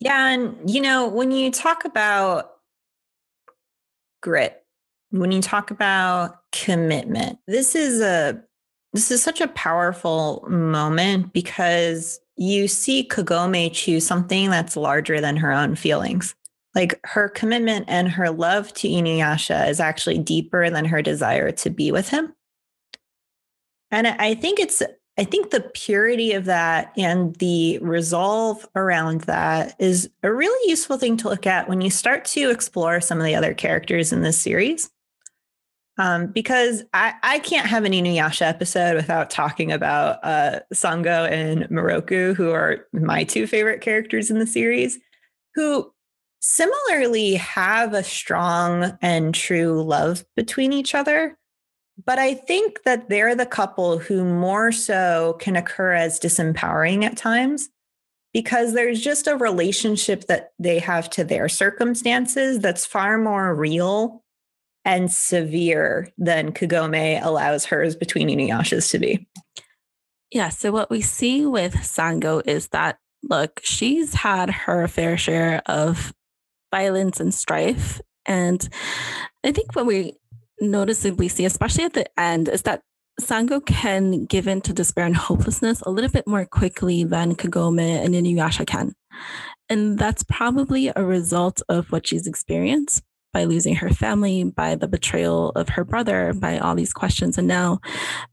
Yeah. 0.00 0.28
And, 0.28 0.70
you 0.70 0.80
know, 0.80 1.08
when 1.08 1.30
you 1.30 1.50
talk 1.50 1.84
about 1.84 2.52
grit, 4.22 4.62
when 5.10 5.32
you 5.32 5.40
talk 5.40 5.70
about 5.70 6.40
commitment, 6.52 7.38
this 7.46 7.74
is 7.74 8.00
a 8.00 8.42
this 8.92 9.10
is 9.10 9.22
such 9.22 9.40
a 9.40 9.48
powerful 9.48 10.46
moment 10.48 11.32
because 11.32 12.20
you 12.36 12.68
see 12.68 13.06
Kagome 13.08 13.72
choose 13.72 14.06
something 14.06 14.50
that's 14.50 14.76
larger 14.76 15.20
than 15.20 15.36
her 15.36 15.52
own 15.52 15.74
feelings. 15.74 16.34
Like 16.74 16.98
her 17.04 17.28
commitment 17.28 17.84
and 17.88 18.08
her 18.08 18.30
love 18.30 18.72
to 18.74 18.88
Inuyasha 18.88 19.68
is 19.68 19.80
actually 19.80 20.18
deeper 20.18 20.70
than 20.70 20.84
her 20.86 21.02
desire 21.02 21.52
to 21.52 21.70
be 21.70 21.92
with 21.92 22.08
him. 22.08 22.34
And 23.90 24.08
I 24.08 24.34
think 24.34 24.58
it's 24.58 24.82
I 25.16 25.22
think 25.22 25.50
the 25.50 25.60
purity 25.60 26.32
of 26.32 26.46
that 26.46 26.92
and 26.96 27.36
the 27.36 27.78
resolve 27.78 28.66
around 28.74 29.22
that 29.22 29.76
is 29.78 30.10
a 30.24 30.32
really 30.32 30.68
useful 30.68 30.98
thing 30.98 31.16
to 31.18 31.28
look 31.28 31.46
at 31.46 31.68
when 31.68 31.80
you 31.80 31.90
start 31.90 32.24
to 32.26 32.50
explore 32.50 33.00
some 33.00 33.18
of 33.18 33.24
the 33.24 33.36
other 33.36 33.54
characters 33.54 34.12
in 34.12 34.22
this 34.22 34.40
series. 34.40 34.90
Um, 35.96 36.26
because 36.26 36.82
I, 36.92 37.14
I 37.22 37.38
can't 37.38 37.68
have 37.68 37.84
an 37.84 37.92
Inuyasha 37.92 38.42
episode 38.42 38.96
without 38.96 39.30
talking 39.30 39.70
about 39.70 40.18
uh, 40.24 40.58
Sango 40.74 41.30
and 41.30 41.68
Miroku, 41.68 42.34
who 42.34 42.50
are 42.50 42.84
my 42.92 43.22
two 43.22 43.46
favorite 43.46 43.80
characters 43.80 44.28
in 44.28 44.40
the 44.40 44.46
series, 44.48 44.98
who 45.54 45.93
similarly 46.46 47.36
have 47.36 47.94
a 47.94 48.04
strong 48.04 48.98
and 49.00 49.34
true 49.34 49.82
love 49.82 50.26
between 50.36 50.74
each 50.74 50.94
other. 50.94 51.38
But 52.04 52.18
I 52.18 52.34
think 52.34 52.82
that 52.84 53.08
they're 53.08 53.34
the 53.34 53.46
couple 53.46 53.98
who 53.98 54.24
more 54.24 54.70
so 54.70 55.38
can 55.40 55.56
occur 55.56 55.92
as 55.92 56.20
disempowering 56.20 57.02
at 57.02 57.16
times 57.16 57.70
because 58.34 58.74
there's 58.74 59.00
just 59.00 59.26
a 59.26 59.36
relationship 59.36 60.26
that 60.26 60.52
they 60.58 60.80
have 60.80 61.08
to 61.10 61.24
their 61.24 61.48
circumstances 61.48 62.58
that's 62.58 62.84
far 62.84 63.16
more 63.16 63.54
real 63.54 64.22
and 64.84 65.10
severe 65.10 66.12
than 66.18 66.52
Kagome 66.52 67.24
allows 67.24 67.64
hers 67.64 67.96
between 67.96 68.28
Inuyasha's 68.28 68.90
to 68.90 68.98
be. 68.98 69.26
Yeah. 70.30 70.50
So 70.50 70.72
what 70.72 70.90
we 70.90 71.00
see 71.00 71.46
with 71.46 71.74
Sango 71.76 72.46
is 72.46 72.68
that 72.68 72.98
look, 73.22 73.60
she's 73.64 74.12
had 74.12 74.50
her 74.50 74.86
fair 74.88 75.16
share 75.16 75.62
of 75.64 76.12
violence 76.78 77.20
and 77.20 77.32
strife. 77.32 78.00
And 78.26 78.60
I 79.44 79.52
think 79.52 79.76
what 79.76 79.86
we 79.86 80.14
noticeably 80.60 81.28
see, 81.28 81.44
especially 81.44 81.84
at 81.84 81.92
the 81.92 82.06
end, 82.18 82.48
is 82.48 82.62
that 82.62 82.80
Sango 83.20 83.64
can 83.64 84.24
give 84.24 84.48
in 84.48 84.60
to 84.62 84.72
despair 84.72 85.06
and 85.06 85.16
hopelessness 85.16 85.82
a 85.82 85.90
little 85.90 86.10
bit 86.10 86.26
more 86.26 86.44
quickly 86.44 87.04
than 87.04 87.36
Kagome 87.36 88.04
and 88.04 88.14
Inuyasha 88.14 88.66
can. 88.66 88.94
And 89.68 89.98
that's 89.98 90.24
probably 90.24 90.90
a 90.94 91.04
result 91.04 91.62
of 91.68 91.92
what 91.92 92.06
she's 92.08 92.26
experienced 92.26 93.02
by 93.32 93.44
losing 93.44 93.76
her 93.76 93.90
family, 93.90 94.44
by 94.44 94.74
the 94.74 94.88
betrayal 94.88 95.50
of 95.50 95.68
her 95.70 95.84
brother, 95.84 96.32
by 96.34 96.58
all 96.58 96.74
these 96.74 96.92
questions. 96.92 97.38
And 97.38 97.48
now, 97.48 97.80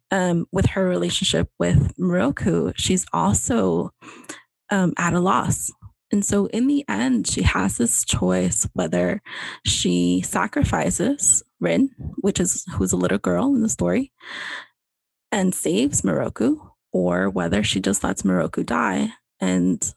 um, 0.10 0.46
with 0.52 0.66
her 0.68 0.88
relationship 0.88 1.48
with 1.60 1.96
Miroku, 1.98 2.74
she's 2.76 3.06
also 3.14 3.92
um, 4.72 4.94
at 4.98 5.14
a 5.14 5.20
loss. 5.20 5.72
And 6.12 6.26
so, 6.26 6.48
in 6.48 6.68
the 6.68 6.84
end, 6.90 7.28
she 7.28 7.42
has 7.44 7.78
this 7.78 8.04
choice 8.04 8.68
whether 8.74 9.22
she 9.66 10.22
sacrifices 10.22 11.44
Rin, 11.60 11.92
which 12.18 12.40
is 12.40 12.66
who's 12.74 12.92
a 12.92 12.98
little 12.98 13.18
girl 13.18 13.56
in 13.56 13.62
the 13.62 13.70
story, 13.70 14.12
and 15.32 15.56
saves 15.56 16.02
Miroku, 16.02 16.58
or 16.92 17.30
whether 17.30 17.64
she 17.64 17.80
just 17.80 18.04
lets 18.04 18.24
Miroku 18.24 18.66
die 18.66 19.14
and 19.40 19.94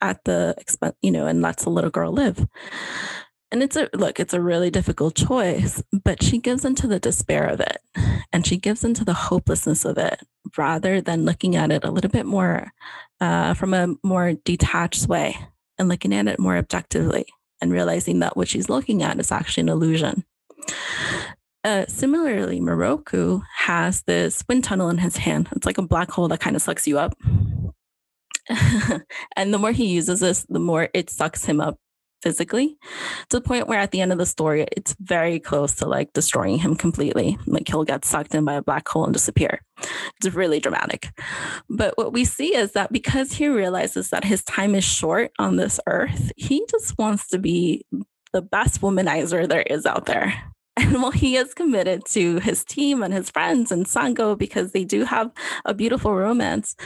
at 0.00 0.24
the 0.24 0.54
expense, 0.58 0.94
you 1.00 1.10
know, 1.10 1.26
and 1.26 1.40
lets 1.42 1.64
the 1.64 1.70
little 1.70 1.90
girl 1.90 2.12
live. 2.12 2.46
And 3.52 3.62
it's 3.62 3.76
a 3.76 3.88
look, 3.94 4.18
it's 4.18 4.34
a 4.34 4.40
really 4.40 4.70
difficult 4.70 5.14
choice, 5.14 5.82
but 6.04 6.22
she 6.22 6.38
gives 6.38 6.64
into 6.64 6.88
the 6.88 6.98
despair 6.98 7.46
of 7.46 7.60
it 7.60 7.78
and 8.32 8.44
she 8.44 8.56
gives 8.56 8.82
into 8.84 9.04
the 9.04 9.14
hopelessness 9.14 9.84
of 9.84 9.98
it 9.98 10.20
rather 10.58 11.00
than 11.00 11.24
looking 11.24 11.54
at 11.54 11.70
it 11.70 11.84
a 11.84 11.90
little 11.90 12.10
bit 12.10 12.26
more 12.26 12.72
uh, 13.20 13.54
from 13.54 13.72
a 13.72 13.94
more 14.02 14.34
detached 14.44 15.06
way 15.06 15.36
and 15.78 15.88
looking 15.88 16.12
at 16.12 16.26
it 16.26 16.40
more 16.40 16.56
objectively 16.56 17.26
and 17.60 17.72
realizing 17.72 18.18
that 18.18 18.36
what 18.36 18.48
she's 18.48 18.68
looking 18.68 19.02
at 19.02 19.20
is 19.20 19.30
actually 19.30 19.62
an 19.62 19.68
illusion. 19.68 20.24
Uh, 21.62 21.84
similarly, 21.88 22.60
Miroku 22.60 23.42
has 23.56 24.02
this 24.02 24.44
wind 24.48 24.64
tunnel 24.64 24.88
in 24.88 24.98
his 24.98 25.16
hand. 25.16 25.48
It's 25.52 25.66
like 25.66 25.78
a 25.78 25.82
black 25.82 26.10
hole 26.10 26.28
that 26.28 26.40
kind 26.40 26.56
of 26.56 26.62
sucks 26.62 26.86
you 26.86 26.98
up. 26.98 27.16
and 29.36 29.52
the 29.52 29.58
more 29.58 29.72
he 29.72 29.86
uses 29.86 30.20
this, 30.20 30.46
the 30.48 30.60
more 30.60 30.88
it 30.94 31.10
sucks 31.10 31.44
him 31.44 31.60
up 31.60 31.78
physically 32.22 32.76
to 33.28 33.38
the 33.38 33.40
point 33.40 33.68
where 33.68 33.78
at 33.78 33.90
the 33.90 34.00
end 34.00 34.12
of 34.12 34.18
the 34.18 34.26
story, 34.26 34.66
it's 34.72 34.96
very 35.00 35.38
close 35.38 35.74
to 35.76 35.86
like 35.86 36.12
destroying 36.12 36.58
him 36.58 36.74
completely. 36.74 37.38
Like 37.46 37.68
he'll 37.68 37.84
get 37.84 38.04
sucked 38.04 38.34
in 38.34 38.44
by 38.44 38.54
a 38.54 38.62
black 38.62 38.88
hole 38.88 39.04
and 39.04 39.12
disappear. 39.12 39.60
It's 40.16 40.34
really 40.34 40.60
dramatic. 40.60 41.10
But 41.68 41.96
what 41.96 42.12
we 42.12 42.24
see 42.24 42.54
is 42.54 42.72
that 42.72 42.92
because 42.92 43.32
he 43.32 43.48
realizes 43.48 44.10
that 44.10 44.24
his 44.24 44.42
time 44.44 44.74
is 44.74 44.84
short 44.84 45.32
on 45.38 45.56
this 45.56 45.78
earth, 45.86 46.32
he 46.36 46.64
just 46.70 46.96
wants 46.98 47.28
to 47.28 47.38
be 47.38 47.84
the 48.32 48.42
best 48.42 48.80
womanizer 48.80 49.48
there 49.48 49.62
is 49.62 49.86
out 49.86 50.06
there. 50.06 50.34
And 50.78 51.00
while 51.00 51.10
he 51.10 51.36
is 51.36 51.54
committed 51.54 52.04
to 52.08 52.38
his 52.40 52.62
team 52.62 53.02
and 53.02 53.14
his 53.14 53.30
friends 53.30 53.72
and 53.72 53.86
Sango 53.86 54.36
because 54.36 54.72
they 54.72 54.84
do 54.84 55.04
have 55.04 55.32
a 55.64 55.72
beautiful 55.72 56.14
romance, 56.14 56.76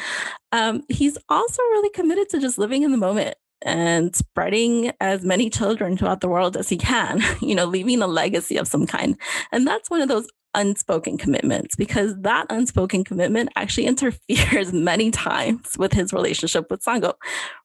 um, 0.53 0.85
he's 0.89 1.19
also 1.29 1.61
really 1.61 1.91
committed 1.91 2.29
to 2.29 2.39
just 2.39 2.57
living 2.57 2.85
in 2.85 2.93
the 2.93 2.97
moment 2.97 3.37
and 3.63 4.15
spreading 4.15 4.93
as 5.01 5.25
many 5.25 5.51
children 5.51 5.97
throughout 5.97 6.21
the 6.21 6.29
world 6.29 6.57
as 6.57 6.69
he 6.69 6.77
can, 6.77 7.21
you 7.41 7.55
know, 7.55 7.65
leaving 7.65 8.03
a 8.03 8.07
legacy 8.07 8.57
of 8.57 8.69
some 8.69 8.87
kind. 8.87 9.17
And 9.53 9.67
that's 9.67 9.91
one 9.91 10.01
of 10.01 10.09
those 10.09 10.29
unspoken 10.55 11.17
commitments 11.17 11.77
because 11.77 12.17
that 12.21 12.47
unspoken 12.51 13.05
commitment 13.05 13.51
actually 13.57 13.87
interferes 13.87 14.73
many 14.73 15.11
times 15.11 15.77
with 15.79 15.93
his 15.93 16.13
relationship 16.13 16.71
with 16.71 16.83
Sango, 16.83 17.15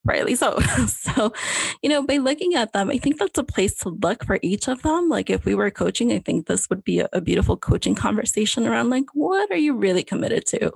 rightly 0.03 0.35
so. 0.35 0.59
so, 0.87 1.33
you 1.81 1.89
know, 1.89 2.05
by 2.05 2.17
looking 2.17 2.55
at 2.55 2.73
them, 2.73 2.89
I 2.89 2.97
think 2.97 3.17
that's 3.17 3.37
a 3.37 3.43
place 3.43 3.75
to 3.79 3.89
look 3.89 4.25
for 4.25 4.39
each 4.41 4.67
of 4.67 4.81
them. 4.81 5.09
Like 5.09 5.29
if 5.29 5.45
we 5.45 5.55
were 5.55 5.71
coaching, 5.71 6.11
I 6.11 6.19
think 6.19 6.47
this 6.47 6.69
would 6.69 6.83
be 6.83 6.99
a, 6.99 7.09
a 7.13 7.21
beautiful 7.21 7.57
coaching 7.57 7.95
conversation 7.95 8.67
around 8.67 8.89
like, 8.89 9.05
what 9.13 9.49
are 9.51 9.57
you 9.57 9.75
really 9.75 10.03
committed 10.03 10.45
to? 10.47 10.71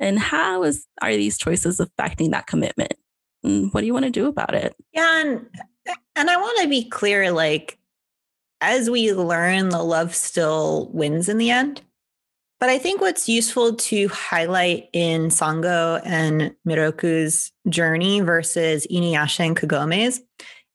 And 0.00 0.18
how 0.18 0.64
is 0.64 0.86
are 1.02 1.12
these 1.12 1.38
choices 1.38 1.80
affecting 1.80 2.32
that 2.32 2.46
commitment? 2.46 2.94
And 3.42 3.72
what 3.72 3.80
do 3.80 3.86
you 3.86 3.92
want 3.92 4.04
to 4.06 4.10
do 4.10 4.26
about 4.26 4.54
it? 4.54 4.74
Yeah, 4.92 5.20
and 5.20 5.46
eh, 5.86 5.94
and 6.14 6.30
I 6.30 6.36
want 6.36 6.58
to 6.62 6.68
be 6.68 6.88
clear, 6.88 7.30
like 7.30 7.78
as 8.60 8.90
we 8.90 9.12
learn, 9.12 9.68
the 9.68 9.82
love 9.82 10.14
still 10.14 10.90
wins 10.92 11.28
in 11.28 11.38
the 11.38 11.50
end. 11.50 11.82
But 12.58 12.70
I 12.70 12.78
think 12.78 13.00
what's 13.00 13.28
useful 13.28 13.74
to 13.74 14.08
highlight 14.08 14.88
in 14.94 15.28
Sango 15.28 16.00
and 16.04 16.54
Miroku's 16.66 17.52
journey 17.68 18.20
versus 18.20 18.86
Inuyasha 18.90 19.46
and 19.46 19.56
Kagome's 19.56 20.22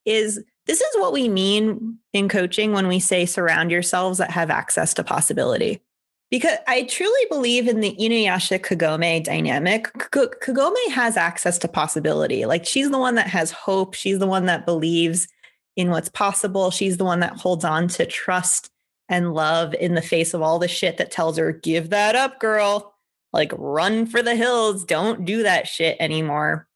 is 0.05 0.43
this 0.67 0.81
is 0.81 0.95
what 0.99 1.11
we 1.11 1.27
mean 1.27 1.97
in 2.13 2.29
coaching 2.29 2.71
when 2.71 2.87
we 2.87 2.99
say 2.99 3.25
surround 3.25 3.71
yourselves 3.71 4.19
that 4.19 4.31
have 4.31 4.51
access 4.51 4.93
to 4.93 5.03
possibility. 5.03 5.81
Because 6.31 6.57
I 6.65 6.83
truly 6.83 7.25
believe 7.29 7.67
in 7.67 7.81
the 7.81 7.95
Inuyasha 7.99 8.59
Kagome 8.59 9.23
dynamic. 9.23 9.83
Kagome 9.93 10.91
has 10.91 11.17
access 11.17 11.57
to 11.59 11.67
possibility. 11.67 12.45
Like 12.45 12.65
she's 12.65 12.89
the 12.89 12.97
one 12.97 13.15
that 13.15 13.27
has 13.27 13.51
hope. 13.51 13.93
She's 13.93 14.17
the 14.17 14.27
one 14.27 14.45
that 14.45 14.65
believes 14.65 15.27
in 15.75 15.89
what's 15.91 16.09
possible. 16.09 16.71
She's 16.71 16.97
the 16.97 17.03
one 17.03 17.19
that 17.19 17.37
holds 17.37 17.65
on 17.65 17.89
to 17.89 18.05
trust 18.05 18.71
and 19.09 19.33
love 19.33 19.73
in 19.73 19.93
the 19.95 20.01
face 20.01 20.33
of 20.33 20.41
all 20.41 20.57
the 20.57 20.69
shit 20.69 20.97
that 20.97 21.11
tells 21.11 21.37
her, 21.37 21.51
give 21.51 21.89
that 21.89 22.15
up, 22.15 22.39
girl. 22.39 22.93
Like, 23.33 23.51
run 23.57 24.05
for 24.05 24.21
the 24.21 24.35
hills. 24.35 24.85
Don't 24.85 25.25
do 25.25 25.43
that 25.43 25.67
shit 25.67 25.97
anymore. 25.99 26.67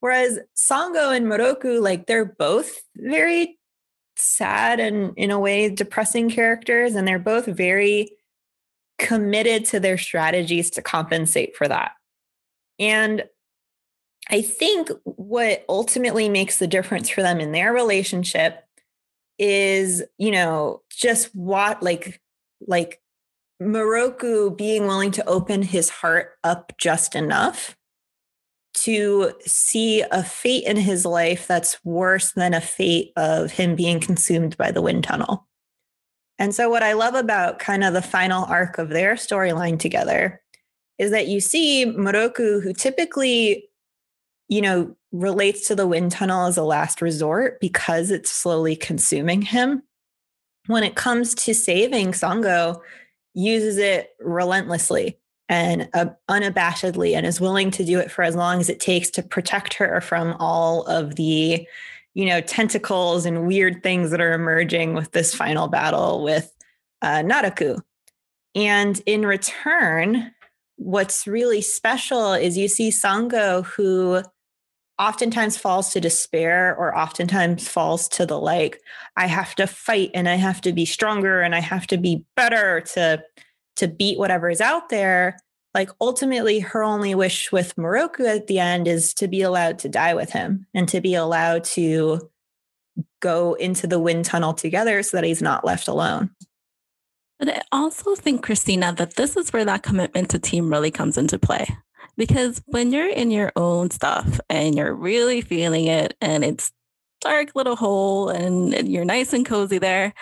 Whereas 0.00 0.38
Sango 0.54 1.16
and 1.16 1.26
Miroku, 1.26 1.80
like, 1.80 2.06
they're 2.06 2.26
both 2.26 2.82
very 2.94 3.58
sad 4.16 4.80
and, 4.80 5.14
in 5.16 5.30
a 5.30 5.40
way, 5.40 5.70
depressing 5.70 6.28
characters. 6.28 6.94
And 6.94 7.08
they're 7.08 7.18
both 7.18 7.46
very 7.46 8.10
committed 8.98 9.64
to 9.66 9.80
their 9.80 9.98
strategies 9.98 10.70
to 10.70 10.82
compensate 10.82 11.56
for 11.56 11.68
that. 11.68 11.92
And 12.78 13.24
I 14.30 14.42
think 14.42 14.90
what 15.04 15.64
ultimately 15.68 16.28
makes 16.28 16.58
the 16.58 16.66
difference 16.66 17.08
for 17.08 17.22
them 17.22 17.40
in 17.40 17.52
their 17.52 17.72
relationship 17.72 18.64
is, 19.38 20.02
you 20.18 20.30
know, 20.30 20.82
just 20.90 21.34
what 21.34 21.82
like 21.82 22.20
like 22.66 23.00
Miroku 23.62 24.56
being 24.56 24.86
willing 24.86 25.10
to 25.12 25.28
open 25.28 25.62
his 25.62 25.88
heart 25.88 26.32
up 26.44 26.72
just 26.78 27.14
enough 27.14 27.76
to 28.74 29.32
see 29.40 30.02
a 30.02 30.22
fate 30.22 30.64
in 30.64 30.76
his 30.76 31.04
life 31.04 31.46
that's 31.48 31.82
worse 31.84 32.32
than 32.32 32.54
a 32.54 32.60
fate 32.60 33.12
of 33.16 33.50
him 33.50 33.74
being 33.74 33.98
consumed 33.98 34.56
by 34.56 34.70
the 34.70 34.82
wind 34.82 35.02
tunnel. 35.02 35.47
And 36.38 36.54
so, 36.54 36.70
what 36.70 36.82
I 36.82 36.92
love 36.92 37.14
about 37.14 37.58
kind 37.58 37.82
of 37.82 37.92
the 37.92 38.02
final 38.02 38.44
arc 38.44 38.78
of 38.78 38.90
their 38.90 39.14
storyline 39.14 39.78
together 39.78 40.40
is 40.98 41.10
that 41.10 41.28
you 41.28 41.40
see 41.40 41.86
Miroku, 41.86 42.62
who 42.62 42.72
typically 42.72 43.68
you 44.48 44.62
know, 44.62 44.94
relates 45.12 45.66
to 45.68 45.74
the 45.74 45.86
wind 45.86 46.10
tunnel 46.10 46.46
as 46.46 46.56
a 46.56 46.62
last 46.62 47.00
resort 47.00 47.60
because 47.60 48.10
it's 48.10 48.32
slowly 48.32 48.74
consuming 48.74 49.42
him. 49.42 49.82
When 50.66 50.82
it 50.82 50.96
comes 50.96 51.34
to 51.36 51.54
saving 51.54 52.12
Sango, 52.12 52.80
uses 53.34 53.78
it 53.78 54.10
relentlessly 54.20 55.18
and 55.48 55.88
uh, 55.94 56.06
unabashedly 56.28 57.14
and 57.14 57.24
is 57.24 57.40
willing 57.40 57.70
to 57.70 57.84
do 57.84 57.98
it 57.98 58.10
for 58.10 58.22
as 58.22 58.34
long 58.34 58.60
as 58.60 58.68
it 58.68 58.80
takes 58.80 59.10
to 59.10 59.22
protect 59.22 59.74
her 59.74 60.00
from 60.00 60.34
all 60.38 60.82
of 60.84 61.14
the 61.14 61.66
you 62.18 62.26
know 62.26 62.40
tentacles 62.40 63.24
and 63.24 63.46
weird 63.46 63.80
things 63.80 64.10
that 64.10 64.20
are 64.20 64.32
emerging 64.32 64.92
with 64.92 65.12
this 65.12 65.32
final 65.32 65.68
battle 65.68 66.24
with 66.24 66.52
uh, 67.00 67.22
Naraku. 67.22 67.80
And 68.56 69.00
in 69.06 69.24
return, 69.24 70.32
what's 70.74 71.28
really 71.28 71.60
special 71.60 72.32
is 72.32 72.58
you 72.58 72.66
see 72.66 72.90
Sango 72.90 73.64
who 73.64 74.20
oftentimes 74.98 75.56
falls 75.56 75.92
to 75.92 76.00
despair 76.00 76.74
or 76.76 76.98
oftentimes 76.98 77.68
falls 77.68 78.08
to 78.08 78.26
the 78.26 78.36
like 78.36 78.80
i 79.16 79.28
have 79.28 79.54
to 79.54 79.64
fight 79.64 80.10
and 80.12 80.28
i 80.28 80.34
have 80.34 80.60
to 80.60 80.72
be 80.72 80.84
stronger 80.84 81.40
and 81.40 81.54
i 81.54 81.60
have 81.60 81.86
to 81.86 81.96
be 81.96 82.24
better 82.34 82.80
to 82.80 83.22
to 83.76 83.86
beat 83.86 84.18
whatever 84.18 84.50
is 84.50 84.60
out 84.60 84.88
there 84.88 85.36
like 85.74 85.90
ultimately 86.00 86.60
her 86.60 86.82
only 86.82 87.14
wish 87.14 87.52
with 87.52 87.76
Miroku 87.76 88.26
at 88.26 88.46
the 88.46 88.58
end 88.58 88.88
is 88.88 89.12
to 89.14 89.28
be 89.28 89.42
allowed 89.42 89.78
to 89.80 89.88
die 89.88 90.14
with 90.14 90.30
him 90.30 90.66
and 90.74 90.88
to 90.88 91.00
be 91.00 91.14
allowed 91.14 91.64
to 91.64 92.30
go 93.20 93.54
into 93.54 93.86
the 93.86 94.00
wind 94.00 94.24
tunnel 94.24 94.54
together 94.54 95.02
so 95.02 95.16
that 95.16 95.24
he's 95.24 95.42
not 95.42 95.64
left 95.64 95.88
alone. 95.88 96.30
But 97.38 97.50
I 97.50 97.62
also 97.70 98.14
think, 98.14 98.42
Christina, 98.42 98.92
that 98.94 99.14
this 99.14 99.36
is 99.36 99.52
where 99.52 99.64
that 99.64 99.82
commitment 99.82 100.30
to 100.30 100.38
team 100.38 100.70
really 100.70 100.90
comes 100.90 101.16
into 101.16 101.38
play. 101.38 101.66
Because 102.16 102.60
when 102.66 102.90
you're 102.90 103.08
in 103.08 103.30
your 103.30 103.52
own 103.54 103.90
stuff 103.90 104.40
and 104.50 104.74
you're 104.74 104.94
really 104.94 105.40
feeling 105.40 105.86
it 105.86 106.16
and 106.20 106.44
it's 106.44 106.72
dark 107.20 107.50
little 107.54 107.76
hole 107.76 108.28
and 108.28 108.88
you're 108.88 109.04
nice 109.04 109.32
and 109.32 109.46
cozy 109.46 109.78
there, 109.78 110.12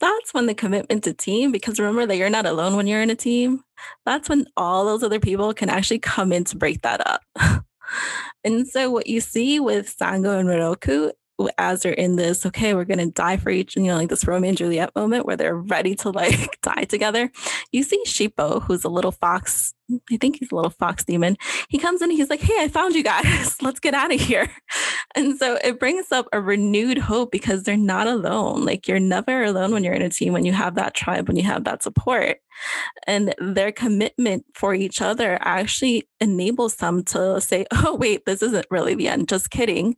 that's 0.00 0.32
when 0.32 0.46
the 0.46 0.54
commitment 0.54 1.04
to 1.04 1.12
team, 1.12 1.52
because 1.52 1.78
remember 1.78 2.06
that 2.06 2.16
you're 2.16 2.30
not 2.30 2.46
alone 2.46 2.76
when 2.76 2.86
you're 2.86 3.02
in 3.02 3.10
a 3.10 3.14
team, 3.14 3.62
that's 4.04 4.28
when 4.28 4.46
all 4.56 4.84
those 4.84 5.02
other 5.02 5.20
people 5.20 5.52
can 5.54 5.68
actually 5.68 5.98
come 5.98 6.32
in 6.32 6.44
to 6.44 6.56
break 6.56 6.82
that 6.82 7.06
up. 7.06 7.22
and 8.44 8.66
so 8.66 8.90
what 8.90 9.06
you 9.06 9.20
see 9.20 9.60
with 9.60 9.96
Sango 9.96 10.38
and 10.38 10.48
Miroku 10.48 11.12
as 11.58 11.82
they're 11.82 11.92
in 11.92 12.16
this, 12.16 12.44
okay, 12.46 12.74
we're 12.74 12.84
gonna 12.84 13.10
die 13.10 13.36
for 13.36 13.50
each, 13.50 13.76
you 13.76 13.84
know, 13.84 13.96
like 13.96 14.08
this 14.08 14.26
Romeo 14.26 14.50
and 14.50 14.58
Juliet 14.58 14.94
moment 14.94 15.26
where 15.26 15.36
they're 15.36 15.56
ready 15.56 15.94
to 15.96 16.10
like 16.10 16.58
die 16.62 16.84
together. 16.84 17.30
You 17.72 17.82
see 17.82 18.02
Shippo, 18.06 18.62
who's 18.62 18.84
a 18.84 18.88
little 18.88 19.12
fox. 19.12 19.74
I 20.12 20.18
think 20.18 20.38
he's 20.38 20.52
a 20.52 20.54
little 20.54 20.70
fox 20.70 21.04
demon. 21.04 21.36
He 21.68 21.78
comes 21.78 22.00
in, 22.00 22.10
he's 22.10 22.30
like, 22.30 22.40
Hey, 22.40 22.54
I 22.58 22.68
found 22.68 22.94
you 22.94 23.02
guys. 23.02 23.56
Let's 23.62 23.80
get 23.80 23.94
out 23.94 24.12
of 24.12 24.20
here. 24.20 24.50
And 25.16 25.36
so 25.38 25.58
it 25.64 25.80
brings 25.80 26.12
up 26.12 26.28
a 26.32 26.40
renewed 26.40 26.96
hope 26.96 27.32
because 27.32 27.64
they're 27.64 27.76
not 27.76 28.06
alone. 28.06 28.64
Like 28.64 28.86
you're 28.86 29.00
never 29.00 29.42
alone 29.42 29.72
when 29.72 29.82
you're 29.82 29.92
in 29.92 30.02
a 30.02 30.08
team, 30.08 30.32
when 30.32 30.44
you 30.44 30.52
have 30.52 30.76
that 30.76 30.94
tribe, 30.94 31.26
when 31.26 31.36
you 31.36 31.42
have 31.42 31.64
that 31.64 31.82
support. 31.82 32.36
And 33.08 33.34
their 33.40 33.72
commitment 33.72 34.44
for 34.54 34.72
each 34.72 35.02
other 35.02 35.36
actually 35.40 36.08
enables 36.20 36.76
them 36.76 37.02
to 37.06 37.40
say, 37.40 37.66
Oh, 37.72 37.96
wait, 37.96 38.24
this 38.24 38.40
isn't 38.40 38.66
really 38.70 38.94
the 38.94 39.08
end. 39.08 39.28
Just 39.28 39.50
kidding 39.50 39.96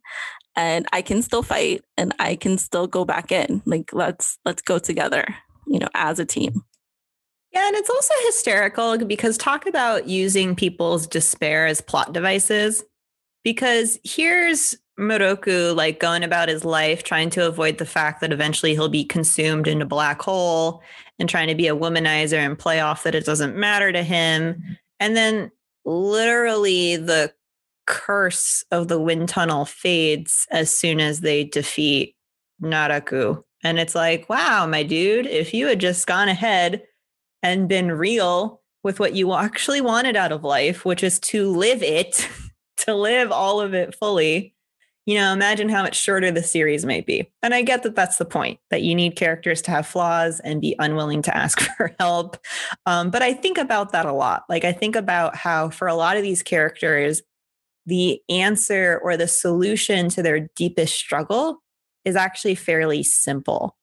and 0.57 0.87
I 0.93 1.03
can 1.03 1.23
still 1.23 1.43
fight 1.43 1.83
and 1.97 2.15
I 2.19 2.37
can 2.37 2.59
still 2.59 2.87
go 2.87 3.05
back 3.05 3.33
in. 3.33 3.63
Like 3.65 3.93
let's 3.93 4.39
let's 4.45 4.63
go 4.63 4.79
together, 4.79 5.25
you 5.67 5.79
know, 5.79 5.89
as 5.95 6.19
a 6.19 6.25
team. 6.25 6.65
Yeah, 7.53 7.67
and 7.67 7.77
it's 7.77 7.91
also 7.91 8.15
hysterical 8.25 8.99
because 9.05 9.37
talk 9.37 9.67
about 9.67 10.09
using 10.09 10.57
people's 10.57 11.07
despair 11.07 11.67
as 11.67 11.81
plot 11.81 12.13
devices. 12.13 12.83
Because 13.45 13.99
here's 14.05 14.77
Miroku 14.99 15.75
like 15.75 16.01
going 16.01 16.23
about 16.23 16.49
his 16.49 16.65
life 16.65 17.03
trying 17.03 17.31
to 17.31 17.47
avoid 17.47 17.79
the 17.79 17.87
fact 17.87 18.21
that 18.21 18.33
eventually 18.33 18.73
he'll 18.73 18.89
be 18.89 19.05
consumed 19.05 19.67
in 19.67 19.83
a 19.83 19.87
black 19.87 20.23
hole 20.23 20.83
and 21.19 21.29
trying 21.29 21.49
to 21.49 21.55
be 21.55 21.67
a 21.67 21.77
womanizer 21.77 22.39
and 22.39 22.59
play 22.59 22.81
off 22.81 23.03
that 23.03 23.15
it 23.15 23.25
doesn't 23.25 23.57
matter 23.57 23.93
to 23.93 24.03
him. 24.03 24.63
And 25.01 25.17
then 25.17 25.51
literally 25.85 26.97
the 26.97 27.33
curse 27.87 28.65
of 28.71 28.89
the 28.89 29.01
wind 29.01 29.29
tunnel 29.29 29.65
fades 29.65 30.47
as 30.51 30.75
soon 30.75 31.01
as 31.01 31.21
they 31.21 31.45
defeat 31.45 32.17
Naraku. 32.63 33.43
And 33.65 33.79
it's 33.79 33.95
like, 33.95 34.29
wow, 34.29 34.67
my 34.67 34.83
dude, 34.83 35.27
if 35.27 35.55
you 35.55 35.67
had 35.67 35.81
just 35.81 36.07
gone 36.07 36.29
ahead 36.29 36.83
and 37.43 37.69
been 37.69 37.93
real 37.93 38.61
with 38.83 38.99
what 38.99 39.15
you 39.15 39.33
actually 39.35 39.81
wanted 39.81 40.17
out 40.17 40.33
of 40.33 40.45
life, 40.45 40.85
which 40.85 41.05
is 41.05 41.21
to 41.21 41.49
live 41.51 41.83
it, 41.83 42.29
to 42.79 42.95
live 42.95 43.31
all 43.31 43.61
of 43.61 43.75
it 43.75 43.95
fully, 43.95 44.55
you 45.07 45.17
know, 45.17 45.33
imagine 45.33 45.69
how 45.69 45.83
much 45.83 45.97
shorter 45.97 46.31
the 46.31 46.43
series 46.43 46.85
might 46.85 47.07
be. 47.07 47.29
And 47.43 47.55
I 47.55 47.63
get 47.63 47.83
that 47.83 47.97
that's 47.97 48.19
the 48.19 48.25
point, 48.25 48.61
that 48.71 48.83
you 48.83 48.95
need 48.95 49.17
characters 49.17 49.61
to 49.63 49.71
have 49.73 49.87
flaws 49.87 50.41
and 50.41 50.61
be 50.61 50.77
unwilling 50.79 51.23
to 51.23 51.37
ask 51.37 51.61
for 51.77 51.95
help. 51.99 52.37
Um, 52.87 53.11
but 53.11 53.23
I 53.23 53.33
think 53.33 53.59
about 53.59 53.93
that 53.93 54.07
a 54.07 54.13
lot. 54.13 54.45
Like, 54.49 54.65
I 54.65 54.73
think 54.73 54.95
about 54.95 55.35
how 55.35 55.71
for 55.71 55.89
a 55.89 55.95
lot 55.95 56.17
of 56.17 56.23
these 56.23 56.43
characters, 56.43 57.23
the 57.87 58.21
answer 58.29 59.01
or 59.03 59.17
the 59.17 59.29
solution 59.29 60.09
to 60.11 60.23
their 60.23 60.49
deepest 60.57 60.95
struggle 60.95 61.63
is 62.05 62.17
actually 62.17 62.55
fairly 62.55 63.03
simple 63.03 63.77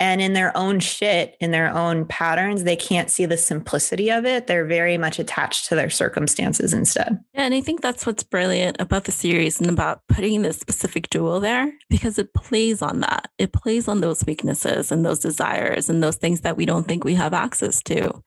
and 0.00 0.22
in 0.22 0.32
their 0.32 0.56
own 0.56 0.80
shit, 0.80 1.36
in 1.40 1.50
their 1.50 1.68
own 1.68 2.06
patterns, 2.06 2.64
they 2.64 2.74
can't 2.74 3.10
see 3.10 3.26
the 3.26 3.36
simplicity 3.36 4.10
of 4.10 4.24
it. 4.24 4.46
They're 4.46 4.64
very 4.64 4.96
much 4.96 5.18
attached 5.18 5.68
to 5.68 5.74
their 5.74 5.90
circumstances 5.90 6.72
instead. 6.72 7.20
Yeah, 7.34 7.42
and 7.42 7.52
I 7.52 7.60
think 7.60 7.82
that's 7.82 8.06
what's 8.06 8.22
brilliant 8.22 8.78
about 8.80 9.04
the 9.04 9.12
series 9.12 9.60
and 9.60 9.68
about 9.68 10.00
putting 10.08 10.40
this 10.40 10.58
specific 10.58 11.10
duel 11.10 11.38
there 11.38 11.70
because 11.90 12.18
it 12.18 12.32
plays 12.32 12.80
on 12.80 13.00
that. 13.00 13.30
It 13.36 13.52
plays 13.52 13.88
on 13.88 14.00
those 14.00 14.24
weaknesses 14.24 14.90
and 14.90 15.04
those 15.04 15.18
desires 15.18 15.90
and 15.90 16.02
those 16.02 16.16
things 16.16 16.40
that 16.40 16.56
we 16.56 16.64
don't 16.64 16.88
think 16.88 17.04
we 17.04 17.14
have 17.16 17.34
access 17.34 17.82
to. 17.82 18.22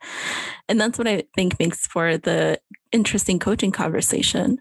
And 0.69 0.80
that's 0.80 0.99
what 0.99 1.08
I 1.08 1.23
think 1.36 1.58
makes 1.60 1.88
for 1.88 2.19
the 2.19 2.60
interesting 2.91 3.39
coaching 3.39 3.71
conversation. 3.71 4.60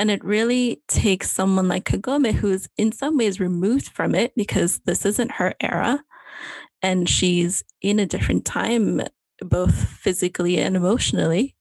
And 0.00 0.10
it 0.10 0.24
really 0.24 0.80
takes 0.88 1.30
someone 1.30 1.68
like 1.68 1.84
Kagome, 1.84 2.32
who's 2.32 2.70
in 2.78 2.90
some 2.90 3.18
ways 3.18 3.38
removed 3.38 3.90
from 3.90 4.14
it 4.14 4.32
because 4.34 4.80
this 4.86 5.04
isn't 5.04 5.32
her 5.32 5.52
era 5.60 6.02
and 6.80 7.06
she's 7.06 7.62
in 7.82 7.98
a 7.98 8.06
different 8.06 8.46
time, 8.46 9.02
both 9.42 9.74
physically 9.74 10.56
and 10.56 10.74
emotionally, 10.74 11.54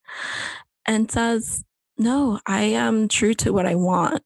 and 0.85 1.11
says, 1.11 1.65
No, 1.97 2.39
I 2.45 2.61
am 2.61 3.09
true 3.09 3.33
to 3.33 3.51
what 3.51 3.65
I 3.65 3.75
want. 3.75 4.23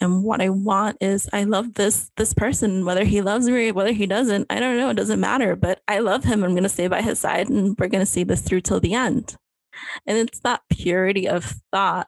And 0.00 0.22
what 0.22 0.40
I 0.40 0.50
want 0.50 0.98
is 1.00 1.28
I 1.32 1.42
love 1.42 1.74
this 1.74 2.12
this 2.16 2.34
person, 2.34 2.84
whether 2.84 3.02
he 3.02 3.20
loves 3.20 3.48
me, 3.48 3.72
whether 3.72 3.92
he 3.92 4.06
doesn't, 4.06 4.46
I 4.48 4.60
don't 4.60 4.76
know, 4.76 4.90
it 4.90 4.96
doesn't 4.96 5.18
matter. 5.18 5.56
But 5.56 5.80
I 5.88 5.98
love 5.98 6.22
him. 6.22 6.44
I'm 6.44 6.54
gonna 6.54 6.68
stay 6.68 6.86
by 6.86 7.02
his 7.02 7.18
side 7.18 7.48
and 7.48 7.76
we're 7.76 7.88
gonna 7.88 8.06
see 8.06 8.22
this 8.22 8.42
through 8.42 8.60
till 8.60 8.78
the 8.78 8.94
end. 8.94 9.34
And 10.06 10.18
it's 10.18 10.38
that 10.40 10.60
purity 10.70 11.26
of 11.28 11.44
thought 11.72 12.06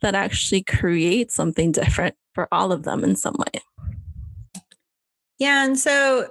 that 0.00 0.14
actually 0.14 0.62
creates 0.62 1.34
something 1.34 1.72
different 1.72 2.14
for 2.34 2.48
all 2.52 2.72
of 2.72 2.84
them 2.84 3.04
in 3.04 3.16
some 3.16 3.36
way. 3.38 3.62
Yeah. 5.38 5.64
And 5.64 5.78
so 5.78 6.28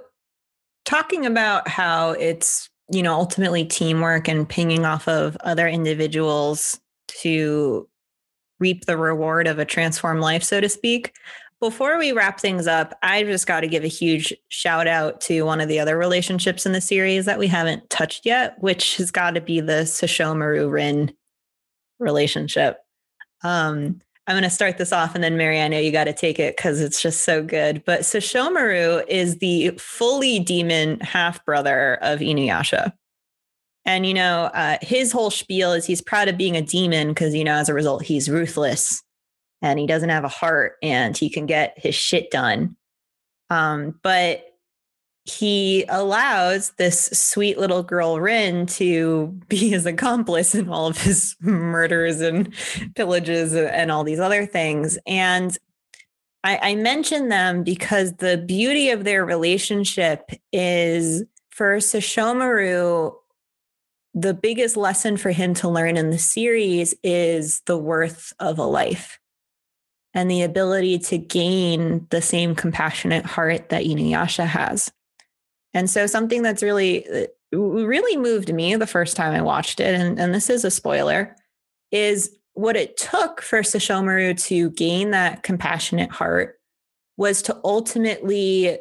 talking 0.86 1.26
about 1.26 1.68
how 1.68 2.12
it's 2.12 2.70
you 2.90 3.02
know 3.02 3.12
ultimately 3.12 3.64
teamwork 3.64 4.28
and 4.28 4.48
pinging 4.48 4.86
off 4.86 5.06
of 5.08 5.36
other 5.40 5.68
individuals 5.68 6.80
to 7.08 7.88
reap 8.58 8.86
the 8.86 8.96
reward 8.96 9.46
of 9.46 9.58
a 9.58 9.64
transformed 9.64 10.20
life 10.20 10.42
so 10.42 10.60
to 10.60 10.68
speak 10.68 11.12
before 11.60 11.98
we 11.98 12.12
wrap 12.12 12.38
things 12.38 12.66
up 12.66 12.96
i 13.02 13.22
just 13.24 13.46
got 13.46 13.60
to 13.60 13.68
give 13.68 13.82
a 13.84 13.88
huge 13.88 14.32
shout 14.48 14.86
out 14.86 15.20
to 15.20 15.42
one 15.42 15.60
of 15.60 15.68
the 15.68 15.80
other 15.80 15.98
relationships 15.98 16.64
in 16.64 16.72
the 16.72 16.80
series 16.80 17.24
that 17.24 17.38
we 17.38 17.48
haven't 17.48 17.88
touched 17.90 18.24
yet 18.24 18.54
which 18.60 18.96
has 18.96 19.10
got 19.10 19.32
to 19.32 19.40
be 19.40 19.60
the 19.60 19.82
sesshomaru 19.82 20.70
rin 20.70 21.12
relationship 21.98 22.78
um 23.42 24.00
I'm 24.26 24.34
going 24.34 24.42
to 24.42 24.50
start 24.50 24.76
this 24.76 24.92
off 24.92 25.14
and 25.14 25.22
then 25.22 25.36
Mary, 25.36 25.60
I 25.60 25.68
know 25.68 25.78
you 25.78 25.92
got 25.92 26.04
to 26.04 26.12
take 26.12 26.40
it 26.40 26.56
because 26.56 26.80
it's 26.80 27.00
just 27.00 27.22
so 27.22 27.44
good. 27.44 27.84
But 27.84 28.00
Sesshomaru 28.00 29.06
is 29.06 29.38
the 29.38 29.70
fully 29.78 30.40
demon 30.40 30.98
half 30.98 31.44
brother 31.44 31.98
of 32.02 32.18
Inuyasha. 32.18 32.92
And, 33.84 34.04
you 34.04 34.14
know, 34.14 34.50
uh, 34.52 34.78
his 34.82 35.12
whole 35.12 35.30
spiel 35.30 35.72
is 35.72 35.86
he's 35.86 36.02
proud 36.02 36.26
of 36.26 36.36
being 36.36 36.56
a 36.56 36.62
demon 36.62 37.08
because, 37.08 37.36
you 37.36 37.44
know, 37.44 37.54
as 37.54 37.68
a 37.68 37.74
result, 37.74 38.02
he's 38.02 38.28
ruthless 38.28 39.00
and 39.62 39.78
he 39.78 39.86
doesn't 39.86 40.08
have 40.08 40.24
a 40.24 40.28
heart 40.28 40.72
and 40.82 41.16
he 41.16 41.30
can 41.30 41.46
get 41.46 41.74
his 41.76 41.94
shit 41.94 42.32
done. 42.32 42.76
Um, 43.48 44.00
but 44.02 44.44
he 45.26 45.84
allows 45.88 46.70
this 46.78 47.06
sweet 47.06 47.58
little 47.58 47.82
girl 47.82 48.20
Rin 48.20 48.66
to 48.66 49.26
be 49.48 49.68
his 49.68 49.84
accomplice 49.84 50.54
in 50.54 50.68
all 50.68 50.86
of 50.86 50.98
his 50.98 51.36
murders 51.40 52.20
and 52.20 52.52
pillages 52.94 53.54
and 53.54 53.90
all 53.90 54.04
these 54.04 54.20
other 54.20 54.46
things. 54.46 54.98
And 55.06 55.56
I, 56.44 56.58
I 56.62 56.74
mention 56.76 57.28
them 57.28 57.64
because 57.64 58.14
the 58.14 58.38
beauty 58.38 58.90
of 58.90 59.02
their 59.02 59.24
relationship 59.24 60.30
is 60.52 61.24
for 61.50 61.78
Sesshomaru, 61.78 63.12
the 64.14 64.34
biggest 64.34 64.76
lesson 64.76 65.16
for 65.16 65.30
him 65.30 65.54
to 65.54 65.68
learn 65.68 65.96
in 65.96 66.10
the 66.10 66.18
series 66.18 66.94
is 67.02 67.62
the 67.66 67.76
worth 67.76 68.32
of 68.38 68.58
a 68.58 68.64
life 68.64 69.18
and 70.14 70.30
the 70.30 70.42
ability 70.42 70.98
to 70.98 71.18
gain 71.18 72.06
the 72.10 72.22
same 72.22 72.54
compassionate 72.54 73.26
heart 73.26 73.70
that 73.70 73.84
Inuyasha 73.84 74.46
has. 74.46 74.92
And 75.76 75.90
so 75.90 76.06
something 76.06 76.40
that's 76.40 76.62
really 76.62 77.06
uh, 77.06 77.26
really 77.52 78.16
moved 78.16 78.50
me 78.50 78.76
the 78.76 78.86
first 78.86 79.14
time 79.14 79.34
I 79.34 79.42
watched 79.42 79.78
it, 79.78 79.94
and, 79.94 80.18
and 80.18 80.34
this 80.34 80.48
is 80.48 80.64
a 80.64 80.70
spoiler, 80.70 81.36
is 81.92 82.34
what 82.54 82.76
it 82.76 82.96
took 82.96 83.42
for 83.42 83.60
Sesshomaru 83.60 84.42
to 84.46 84.70
gain 84.70 85.10
that 85.10 85.42
compassionate 85.42 86.10
heart 86.10 86.58
was 87.18 87.42
to 87.42 87.60
ultimately 87.62 88.78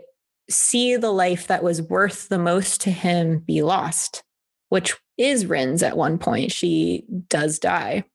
see 0.49 0.95
the 0.95 1.12
life 1.12 1.47
that 1.47 1.63
was 1.63 1.81
worth 1.81 2.29
the 2.29 2.39
most 2.39 2.79
to 2.81 2.91
him 2.91 3.39
be 3.39 3.62
lost, 3.62 4.23
which 4.69 4.95
is 5.17 5.45
Rin's 5.45 5.84
at 5.84 5.97
one 5.97 6.17
point. 6.17 6.53
She 6.53 7.03
does 7.27 7.60
die. 7.60 8.05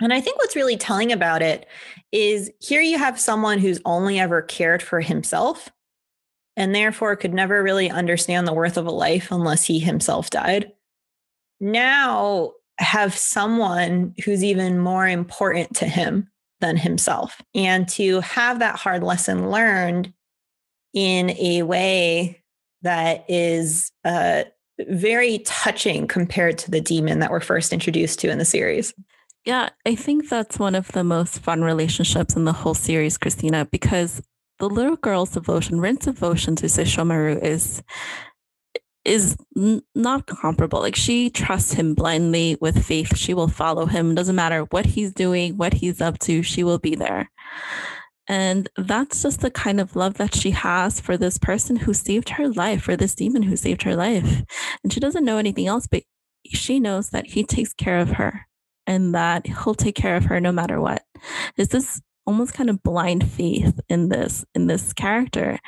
And 0.00 0.12
I 0.12 0.20
think 0.20 0.38
what's 0.38 0.56
really 0.56 0.76
telling 0.76 1.12
about 1.12 1.40
it 1.40 1.68
is 2.10 2.50
here 2.58 2.80
you 2.80 2.98
have 2.98 3.20
someone 3.20 3.60
who's 3.60 3.80
only 3.84 4.18
ever 4.18 4.42
cared 4.42 4.82
for 4.82 5.00
himself 5.00 5.70
and 6.56 6.74
therefore 6.74 7.16
could 7.16 7.34
never 7.34 7.62
really 7.62 7.90
understand 7.90 8.46
the 8.46 8.52
worth 8.52 8.76
of 8.76 8.86
a 8.86 8.90
life 8.90 9.28
unless 9.30 9.64
he 9.64 9.78
himself 9.78 10.30
died. 10.30 10.72
Now 11.60 12.52
have 12.78 13.16
someone 13.16 14.14
who's 14.24 14.42
even 14.42 14.78
more 14.78 15.06
important 15.06 15.76
to 15.76 15.86
him 15.86 16.28
than 16.60 16.76
himself. 16.76 17.40
And 17.54 17.88
to 17.90 18.20
have 18.20 18.58
that 18.58 18.76
hard 18.76 19.02
lesson 19.02 19.50
learned 19.50 20.12
in 20.94 21.30
a 21.30 21.62
way 21.62 22.42
that 22.82 23.24
is 23.28 23.92
uh, 24.04 24.44
very 24.88 25.38
touching 25.40 26.06
compared 26.06 26.58
to 26.58 26.70
the 26.70 26.80
demon 26.80 27.20
that 27.20 27.30
we're 27.30 27.40
first 27.40 27.72
introduced 27.72 28.18
to 28.20 28.30
in 28.30 28.38
the 28.38 28.44
series. 28.44 28.94
Yeah, 29.44 29.70
I 29.86 29.94
think 29.96 30.28
that's 30.28 30.58
one 30.58 30.74
of 30.74 30.88
the 30.92 31.04
most 31.04 31.40
fun 31.40 31.62
relationships 31.62 32.36
in 32.36 32.44
the 32.44 32.52
whole 32.52 32.74
series, 32.74 33.18
Christina, 33.18 33.66
because 33.70 34.22
the 34.58 34.68
little 34.68 34.96
girl's 34.96 35.30
devotion, 35.30 35.80
Rin's 35.80 36.04
devotion 36.04 36.56
to 36.56 36.66
Sesshomaru 36.66 37.42
is 37.42 37.82
is 39.04 39.36
not 39.94 40.26
comparable. 40.26 40.80
Like 40.80 40.96
she 40.96 41.28
trusts 41.28 41.72
him 41.72 41.94
blindly 41.94 42.56
with 42.60 42.84
faith. 42.84 43.16
She 43.16 43.34
will 43.34 43.48
follow 43.48 43.86
him. 43.86 44.14
Doesn't 44.14 44.36
matter 44.36 44.62
what 44.70 44.86
he's 44.86 45.12
doing, 45.12 45.56
what 45.56 45.74
he's 45.74 46.00
up 46.00 46.18
to, 46.20 46.42
she 46.42 46.62
will 46.62 46.78
be 46.78 46.94
there. 46.94 47.28
And 48.28 48.68
that's 48.76 49.22
just 49.22 49.40
the 49.40 49.50
kind 49.50 49.80
of 49.80 49.96
love 49.96 50.14
that 50.14 50.34
she 50.34 50.52
has 50.52 51.00
for 51.00 51.16
this 51.16 51.38
person 51.38 51.74
who 51.74 51.92
saved 51.92 52.28
her 52.30 52.48
life, 52.48 52.82
for 52.82 52.96
this 52.96 53.16
demon 53.16 53.42
who 53.42 53.56
saved 53.56 53.82
her 53.82 53.96
life. 53.96 54.44
And 54.84 54.92
she 54.92 55.00
doesn't 55.00 55.24
know 55.24 55.38
anything 55.38 55.66
else, 55.66 55.88
but 55.88 56.04
she 56.46 56.78
knows 56.78 57.10
that 57.10 57.26
he 57.26 57.42
takes 57.44 57.72
care 57.72 57.98
of 57.98 58.10
her 58.12 58.46
and 58.86 59.14
that 59.14 59.46
he'll 59.46 59.74
take 59.74 59.96
care 59.96 60.16
of 60.16 60.26
her 60.26 60.40
no 60.40 60.52
matter 60.52 60.80
what. 60.80 61.02
Is 61.56 61.68
this 61.68 62.00
almost 62.26 62.54
kind 62.54 62.70
of 62.70 62.82
blind 62.82 63.28
faith 63.30 63.80
in 63.88 64.08
this 64.08 64.44
in 64.54 64.66
this 64.66 64.92
character 64.92 65.58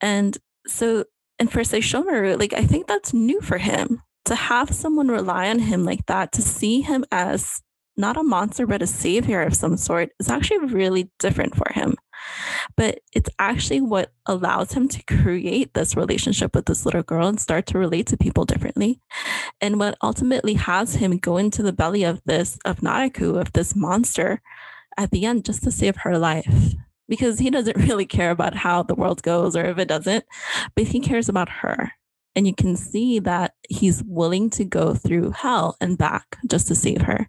and 0.00 0.38
so 0.66 1.04
and 1.40 1.50
for 1.50 1.60
Sesshomaru, 1.60 2.38
like 2.38 2.52
I 2.52 2.64
think 2.64 2.86
that's 2.86 3.14
new 3.14 3.40
for 3.40 3.56
him 3.56 4.02
to 4.26 4.34
have 4.34 4.74
someone 4.74 5.08
rely 5.08 5.48
on 5.48 5.58
him 5.58 5.84
like 5.84 6.04
that, 6.06 6.32
to 6.32 6.42
see 6.42 6.82
him 6.82 7.04
as 7.10 7.62
not 7.96 8.18
a 8.18 8.22
monster, 8.22 8.66
but 8.66 8.82
a 8.82 8.86
savior 8.86 9.42
of 9.42 9.56
some 9.56 9.78
sort 9.78 10.10
is 10.20 10.28
actually 10.28 10.66
really 10.66 11.10
different 11.18 11.56
for 11.56 11.72
him. 11.72 11.96
But 12.76 13.00
it's 13.14 13.30
actually 13.38 13.80
what 13.80 14.12
allows 14.26 14.72
him 14.72 14.86
to 14.88 15.02
create 15.04 15.72
this 15.72 15.96
relationship 15.96 16.54
with 16.54 16.66
this 16.66 16.84
little 16.84 17.02
girl 17.02 17.26
and 17.26 17.40
start 17.40 17.66
to 17.68 17.78
relate 17.78 18.06
to 18.08 18.18
people 18.18 18.44
differently. 18.44 19.00
And 19.62 19.78
what 19.78 19.96
ultimately 20.02 20.54
has 20.54 20.96
him 20.96 21.16
go 21.16 21.38
into 21.38 21.62
the 21.62 21.72
belly 21.72 22.04
of 22.04 22.20
this, 22.26 22.58
of 22.66 22.80
Naraku, 22.80 23.40
of 23.40 23.54
this 23.54 23.74
monster, 23.74 24.42
at 24.96 25.10
the 25.10 25.24
end 25.24 25.44
just 25.44 25.62
to 25.64 25.70
save 25.70 25.96
her 25.96 26.18
life. 26.18 26.74
because 27.10 27.40
he 27.40 27.50
doesn't 27.50 27.76
really 27.88 28.06
care 28.06 28.30
about 28.30 28.54
how 28.54 28.82
the 28.82 28.94
world 28.94 29.22
goes 29.22 29.54
or 29.54 29.64
if 29.66 29.76
it 29.78 29.88
doesn't, 29.88 30.24
but 30.74 30.86
he 30.86 31.00
cares 31.00 31.28
about 31.28 31.48
her. 31.48 31.92
And 32.36 32.46
you 32.46 32.54
can 32.54 32.76
see 32.76 33.18
that 33.18 33.54
he's 33.68 34.02
willing 34.04 34.48
to 34.50 34.64
go 34.64 34.94
through 34.94 35.32
hell 35.32 35.76
and 35.80 35.98
back 35.98 36.38
just 36.48 36.68
to 36.68 36.76
save 36.76 37.02
her. 37.02 37.28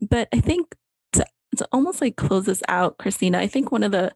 But 0.00 0.26
I 0.34 0.40
think 0.40 0.74
to, 1.12 1.24
to 1.58 1.68
almost 1.70 2.00
like 2.00 2.16
close 2.16 2.46
this 2.46 2.64
out, 2.66 2.98
Christina, 2.98 3.38
I 3.38 3.46
think 3.46 3.70
one 3.70 3.84
of 3.84 3.92
the 3.92 4.12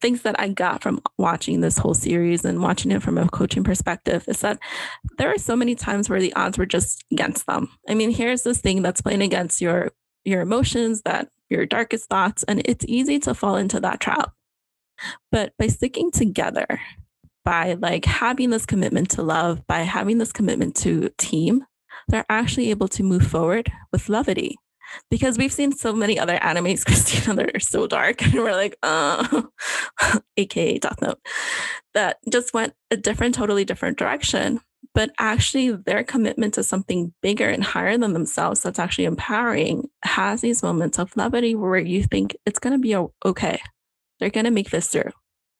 things 0.00 0.22
that 0.22 0.40
I 0.40 0.48
got 0.48 0.82
from 0.82 1.02
watching 1.18 1.60
this 1.60 1.76
whole 1.76 1.92
series 1.92 2.46
and 2.46 2.62
watching 2.62 2.90
it 2.90 3.02
from 3.02 3.18
a 3.18 3.28
coaching 3.28 3.62
perspective 3.62 4.24
is 4.26 4.40
that 4.40 4.58
there 5.18 5.30
are 5.30 5.38
so 5.38 5.54
many 5.54 5.74
times 5.74 6.08
where 6.08 6.20
the 6.20 6.32
odds 6.32 6.56
were 6.56 6.64
just 6.64 7.04
against 7.12 7.46
them. 7.46 7.68
I 7.86 7.94
mean, 7.94 8.10
here's 8.10 8.42
this 8.42 8.62
thing 8.62 8.80
that's 8.80 9.02
playing 9.02 9.22
against 9.22 9.60
your 9.60 9.90
your 10.24 10.40
emotions, 10.40 11.02
that 11.02 11.28
your 11.50 11.66
darkest 11.66 12.08
thoughts, 12.08 12.44
and 12.44 12.62
it's 12.64 12.84
easy 12.88 13.18
to 13.20 13.34
fall 13.34 13.56
into 13.56 13.80
that 13.80 14.00
trap. 14.00 14.32
But 15.30 15.52
by 15.58 15.68
sticking 15.68 16.10
together, 16.10 16.80
by 17.44 17.74
like 17.74 18.04
having 18.04 18.50
this 18.50 18.66
commitment 18.66 19.10
to 19.10 19.22
love, 19.22 19.66
by 19.66 19.80
having 19.80 20.18
this 20.18 20.32
commitment 20.32 20.74
to 20.76 21.10
team, 21.18 21.64
they're 22.08 22.26
actually 22.28 22.70
able 22.70 22.88
to 22.88 23.02
move 23.02 23.26
forward 23.26 23.70
with 23.92 24.08
levity. 24.08 24.56
Because 25.10 25.36
we've 25.36 25.52
seen 25.52 25.72
so 25.72 25.92
many 25.92 26.18
other 26.18 26.38
animes, 26.38 26.84
Christina, 26.86 27.34
that 27.36 27.56
are 27.56 27.60
so 27.60 27.86
dark, 27.86 28.22
and 28.22 28.34
we're 28.34 28.52
like, 28.52 28.76
uh, 28.82 29.42
aka 30.36 30.78
Death 30.78 31.00
Note, 31.02 31.20
that 31.94 32.18
just 32.30 32.54
went 32.54 32.74
a 32.90 32.96
different, 32.96 33.34
totally 33.34 33.64
different 33.64 33.98
direction. 33.98 34.60
But 34.96 35.10
actually, 35.18 35.72
their 35.72 36.02
commitment 36.02 36.54
to 36.54 36.62
something 36.62 37.12
bigger 37.20 37.50
and 37.50 37.62
higher 37.62 37.98
than 37.98 38.14
themselves 38.14 38.62
that's 38.62 38.78
actually 38.78 39.04
empowering 39.04 39.90
has 40.02 40.40
these 40.40 40.62
moments 40.62 40.98
of 40.98 41.14
levity 41.18 41.54
where 41.54 41.76
you 41.76 42.02
think 42.02 42.34
it's 42.46 42.58
going 42.58 42.72
to 42.72 42.78
be 42.78 42.96
okay. 43.22 43.60
They're 44.18 44.30
going 44.30 44.46
to 44.46 44.50
make 44.50 44.70
this 44.70 44.88
through 44.88 45.10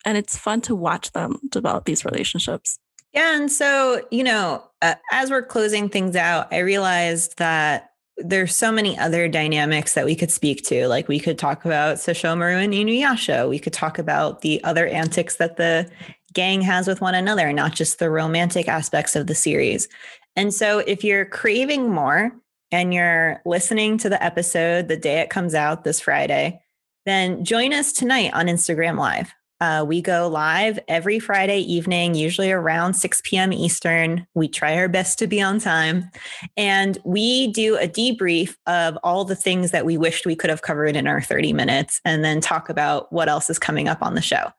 and 0.06 0.16
it's 0.16 0.38
fun 0.38 0.62
to 0.62 0.74
watch 0.74 1.12
them 1.12 1.38
develop 1.50 1.84
these 1.84 2.06
relationships. 2.06 2.78
Yeah. 3.12 3.36
And 3.36 3.52
so, 3.52 4.06
you 4.10 4.24
know, 4.24 4.64
uh, 4.80 4.94
as 5.12 5.30
we're 5.30 5.42
closing 5.42 5.90
things 5.90 6.16
out, 6.16 6.50
I 6.50 6.60
realized 6.60 7.36
that 7.36 7.90
there's 8.18 8.56
so 8.56 8.72
many 8.72 8.98
other 8.98 9.28
dynamics 9.28 9.92
that 9.92 10.06
we 10.06 10.14
could 10.14 10.30
speak 10.30 10.64
to. 10.64 10.88
Like 10.88 11.08
we 11.08 11.20
could 11.20 11.38
talk 11.38 11.66
about 11.66 11.96
Sesshomaru 11.96 12.64
and 12.64 12.72
Inuyasha. 12.72 13.48
We 13.48 13.58
could 13.58 13.74
talk 13.74 13.98
about 13.98 14.40
the 14.40 14.64
other 14.64 14.86
antics 14.86 15.36
that 15.36 15.58
the 15.58 15.90
gang 16.36 16.60
has 16.60 16.86
with 16.86 17.00
one 17.00 17.14
another, 17.14 17.50
not 17.52 17.74
just 17.74 17.98
the 17.98 18.10
romantic 18.10 18.68
aspects 18.68 19.16
of 19.16 19.26
the 19.26 19.34
series. 19.34 19.88
And 20.36 20.52
so 20.52 20.80
if 20.80 21.02
you're 21.02 21.24
craving 21.24 21.90
more 21.90 22.30
and 22.70 22.92
you're 22.92 23.40
listening 23.46 23.96
to 23.98 24.10
the 24.10 24.22
episode 24.22 24.86
the 24.86 24.98
day 24.98 25.20
it 25.20 25.30
comes 25.30 25.54
out 25.54 25.82
this 25.82 25.98
Friday, 25.98 26.60
then 27.06 27.42
join 27.42 27.72
us 27.72 27.90
tonight 27.90 28.32
on 28.34 28.46
Instagram 28.46 28.98
Live. 28.98 29.32
Uh, 29.58 29.82
we 29.88 30.02
go 30.02 30.28
live 30.28 30.78
every 30.86 31.18
Friday 31.18 31.60
evening, 31.60 32.14
usually 32.14 32.52
around 32.52 32.92
6 32.92 33.22
p.m. 33.24 33.54
Eastern. 33.54 34.26
We 34.34 34.48
try 34.48 34.76
our 34.76 34.88
best 34.88 35.18
to 35.20 35.26
be 35.26 35.40
on 35.40 35.58
time. 35.58 36.10
And 36.58 36.98
we 37.06 37.50
do 37.52 37.78
a 37.78 37.88
debrief 37.88 38.56
of 38.66 38.98
all 39.02 39.24
the 39.24 39.34
things 39.34 39.70
that 39.70 39.86
we 39.86 39.96
wished 39.96 40.26
we 40.26 40.36
could 40.36 40.50
have 40.50 40.60
covered 40.60 40.96
in 40.96 41.06
our 41.06 41.22
30 41.22 41.54
minutes 41.54 42.02
and 42.04 42.22
then 42.22 42.42
talk 42.42 42.68
about 42.68 43.10
what 43.10 43.30
else 43.30 43.48
is 43.48 43.58
coming 43.58 43.88
up 43.88 44.02
on 44.02 44.14
the 44.14 44.20
show. 44.20 44.52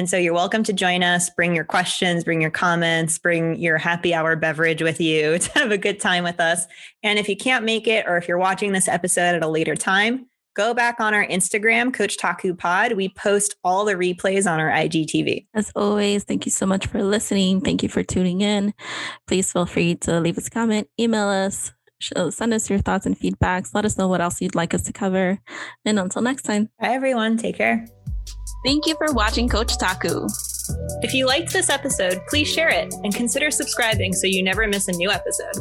And 0.00 0.08
so 0.08 0.16
you're 0.16 0.32
welcome 0.32 0.62
to 0.62 0.72
join 0.72 1.02
us. 1.02 1.28
Bring 1.28 1.54
your 1.54 1.66
questions, 1.66 2.24
bring 2.24 2.40
your 2.40 2.50
comments, 2.50 3.18
bring 3.18 3.56
your 3.56 3.76
happy 3.76 4.14
hour 4.14 4.34
beverage 4.34 4.80
with 4.80 4.98
you 4.98 5.38
to 5.38 5.58
have 5.58 5.72
a 5.72 5.76
good 5.76 6.00
time 6.00 6.24
with 6.24 6.40
us. 6.40 6.64
And 7.02 7.18
if 7.18 7.28
you 7.28 7.36
can't 7.36 7.66
make 7.66 7.86
it, 7.86 8.06
or 8.08 8.16
if 8.16 8.26
you're 8.26 8.38
watching 8.38 8.72
this 8.72 8.88
episode 8.88 9.34
at 9.34 9.44
a 9.44 9.46
later 9.46 9.76
time, 9.76 10.24
go 10.56 10.72
back 10.72 11.00
on 11.00 11.12
our 11.12 11.26
Instagram, 11.26 11.92
Coach 11.92 12.16
Taku 12.16 12.54
Pod. 12.54 12.94
We 12.94 13.10
post 13.10 13.56
all 13.62 13.84
the 13.84 13.92
replays 13.92 14.50
on 14.50 14.58
our 14.58 14.70
IGTV. 14.70 15.48
As 15.52 15.70
always, 15.76 16.24
thank 16.24 16.46
you 16.46 16.50
so 16.50 16.64
much 16.64 16.86
for 16.86 17.02
listening. 17.02 17.60
Thank 17.60 17.82
you 17.82 17.90
for 17.90 18.02
tuning 18.02 18.40
in. 18.40 18.72
Please 19.26 19.52
feel 19.52 19.66
free 19.66 19.96
to 19.96 20.18
leave 20.18 20.38
us 20.38 20.46
a 20.46 20.50
comment, 20.50 20.88
email 20.98 21.28
us, 21.28 21.74
uh, 22.16 22.30
send 22.30 22.54
us 22.54 22.70
your 22.70 22.78
thoughts 22.78 23.04
and 23.04 23.18
feedbacks. 23.18 23.74
Let 23.74 23.84
us 23.84 23.98
know 23.98 24.08
what 24.08 24.22
else 24.22 24.40
you'd 24.40 24.54
like 24.54 24.72
us 24.72 24.84
to 24.84 24.94
cover. 24.94 25.38
And 25.84 25.98
until 25.98 26.22
next 26.22 26.44
time. 26.44 26.70
Bye, 26.80 26.88
everyone. 26.88 27.36
Take 27.36 27.56
care. 27.56 27.86
Thank 28.64 28.86
you 28.86 28.94
for 28.96 29.12
watching 29.12 29.48
Coach 29.48 29.78
Taku. 29.78 30.26
If 31.02 31.14
you 31.14 31.26
liked 31.26 31.52
this 31.52 31.70
episode, 31.70 32.20
please 32.28 32.46
share 32.46 32.68
it 32.68 32.92
and 33.02 33.14
consider 33.14 33.50
subscribing 33.50 34.12
so 34.12 34.26
you 34.26 34.42
never 34.42 34.66
miss 34.66 34.88
a 34.88 34.92
new 34.92 35.10
episode. 35.10 35.56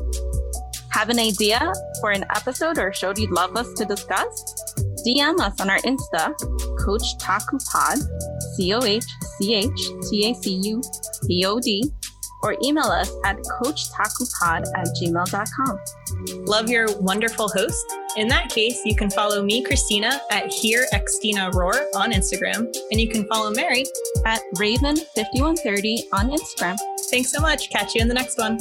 Have 0.92 1.10
an 1.10 1.20
idea 1.20 1.72
for 2.02 2.12
an 2.12 2.26
episode 2.36 2.78
or 2.78 2.92
show 2.92 3.14
you'd 3.16 3.32
love 3.32 3.56
us 3.56 3.72
to 3.76 3.86
discuss? 3.86 4.74
DM 5.08 5.40
us 5.40 5.62
on 5.62 5.70
our 5.70 5.78
Insta, 5.80 6.34
Coach 6.78 7.18
Taku 7.20 7.58
Pod, 7.72 8.00
C 8.56 8.74
O 8.74 8.84
H 8.84 9.06
C 9.38 9.54
H 9.56 9.90
T 10.10 10.30
A 10.30 10.34
C 10.36 10.60
U 10.64 10.82
P 11.26 11.46
O 11.46 11.60
D, 11.60 11.90
or 12.42 12.56
email 12.64 12.86
us 12.86 13.12
at 13.26 13.38
coachtakupod 13.38 14.66
at 14.76 14.88
gmail.com. 15.02 15.80
Love 16.46 16.70
your 16.70 16.88
wonderful 17.00 17.50
host? 17.50 17.86
In 18.18 18.28
that 18.28 18.50
case, 18.50 18.82
you 18.86 18.96
can 18.96 19.10
follow 19.10 19.44
me, 19.44 19.64
Christina, 19.64 20.20
at 20.32 20.52
Here 20.52 20.86
on 21.96 22.12
Instagram, 22.12 22.74
and 22.92 23.00
you 23.00 23.08
can 23.08 23.28
follow 23.28 23.52
Mary 23.52 23.86
at 24.26 24.42
Raven5130 24.56 25.98
on 26.14 26.30
Instagram. 26.30 26.78
Thanks 27.10 27.32
so 27.32 27.40
much. 27.40 27.70
Catch 27.70 27.96
you 27.96 28.02
in 28.02 28.08
the 28.08 28.14
next 28.14 28.38
one. 28.38 28.58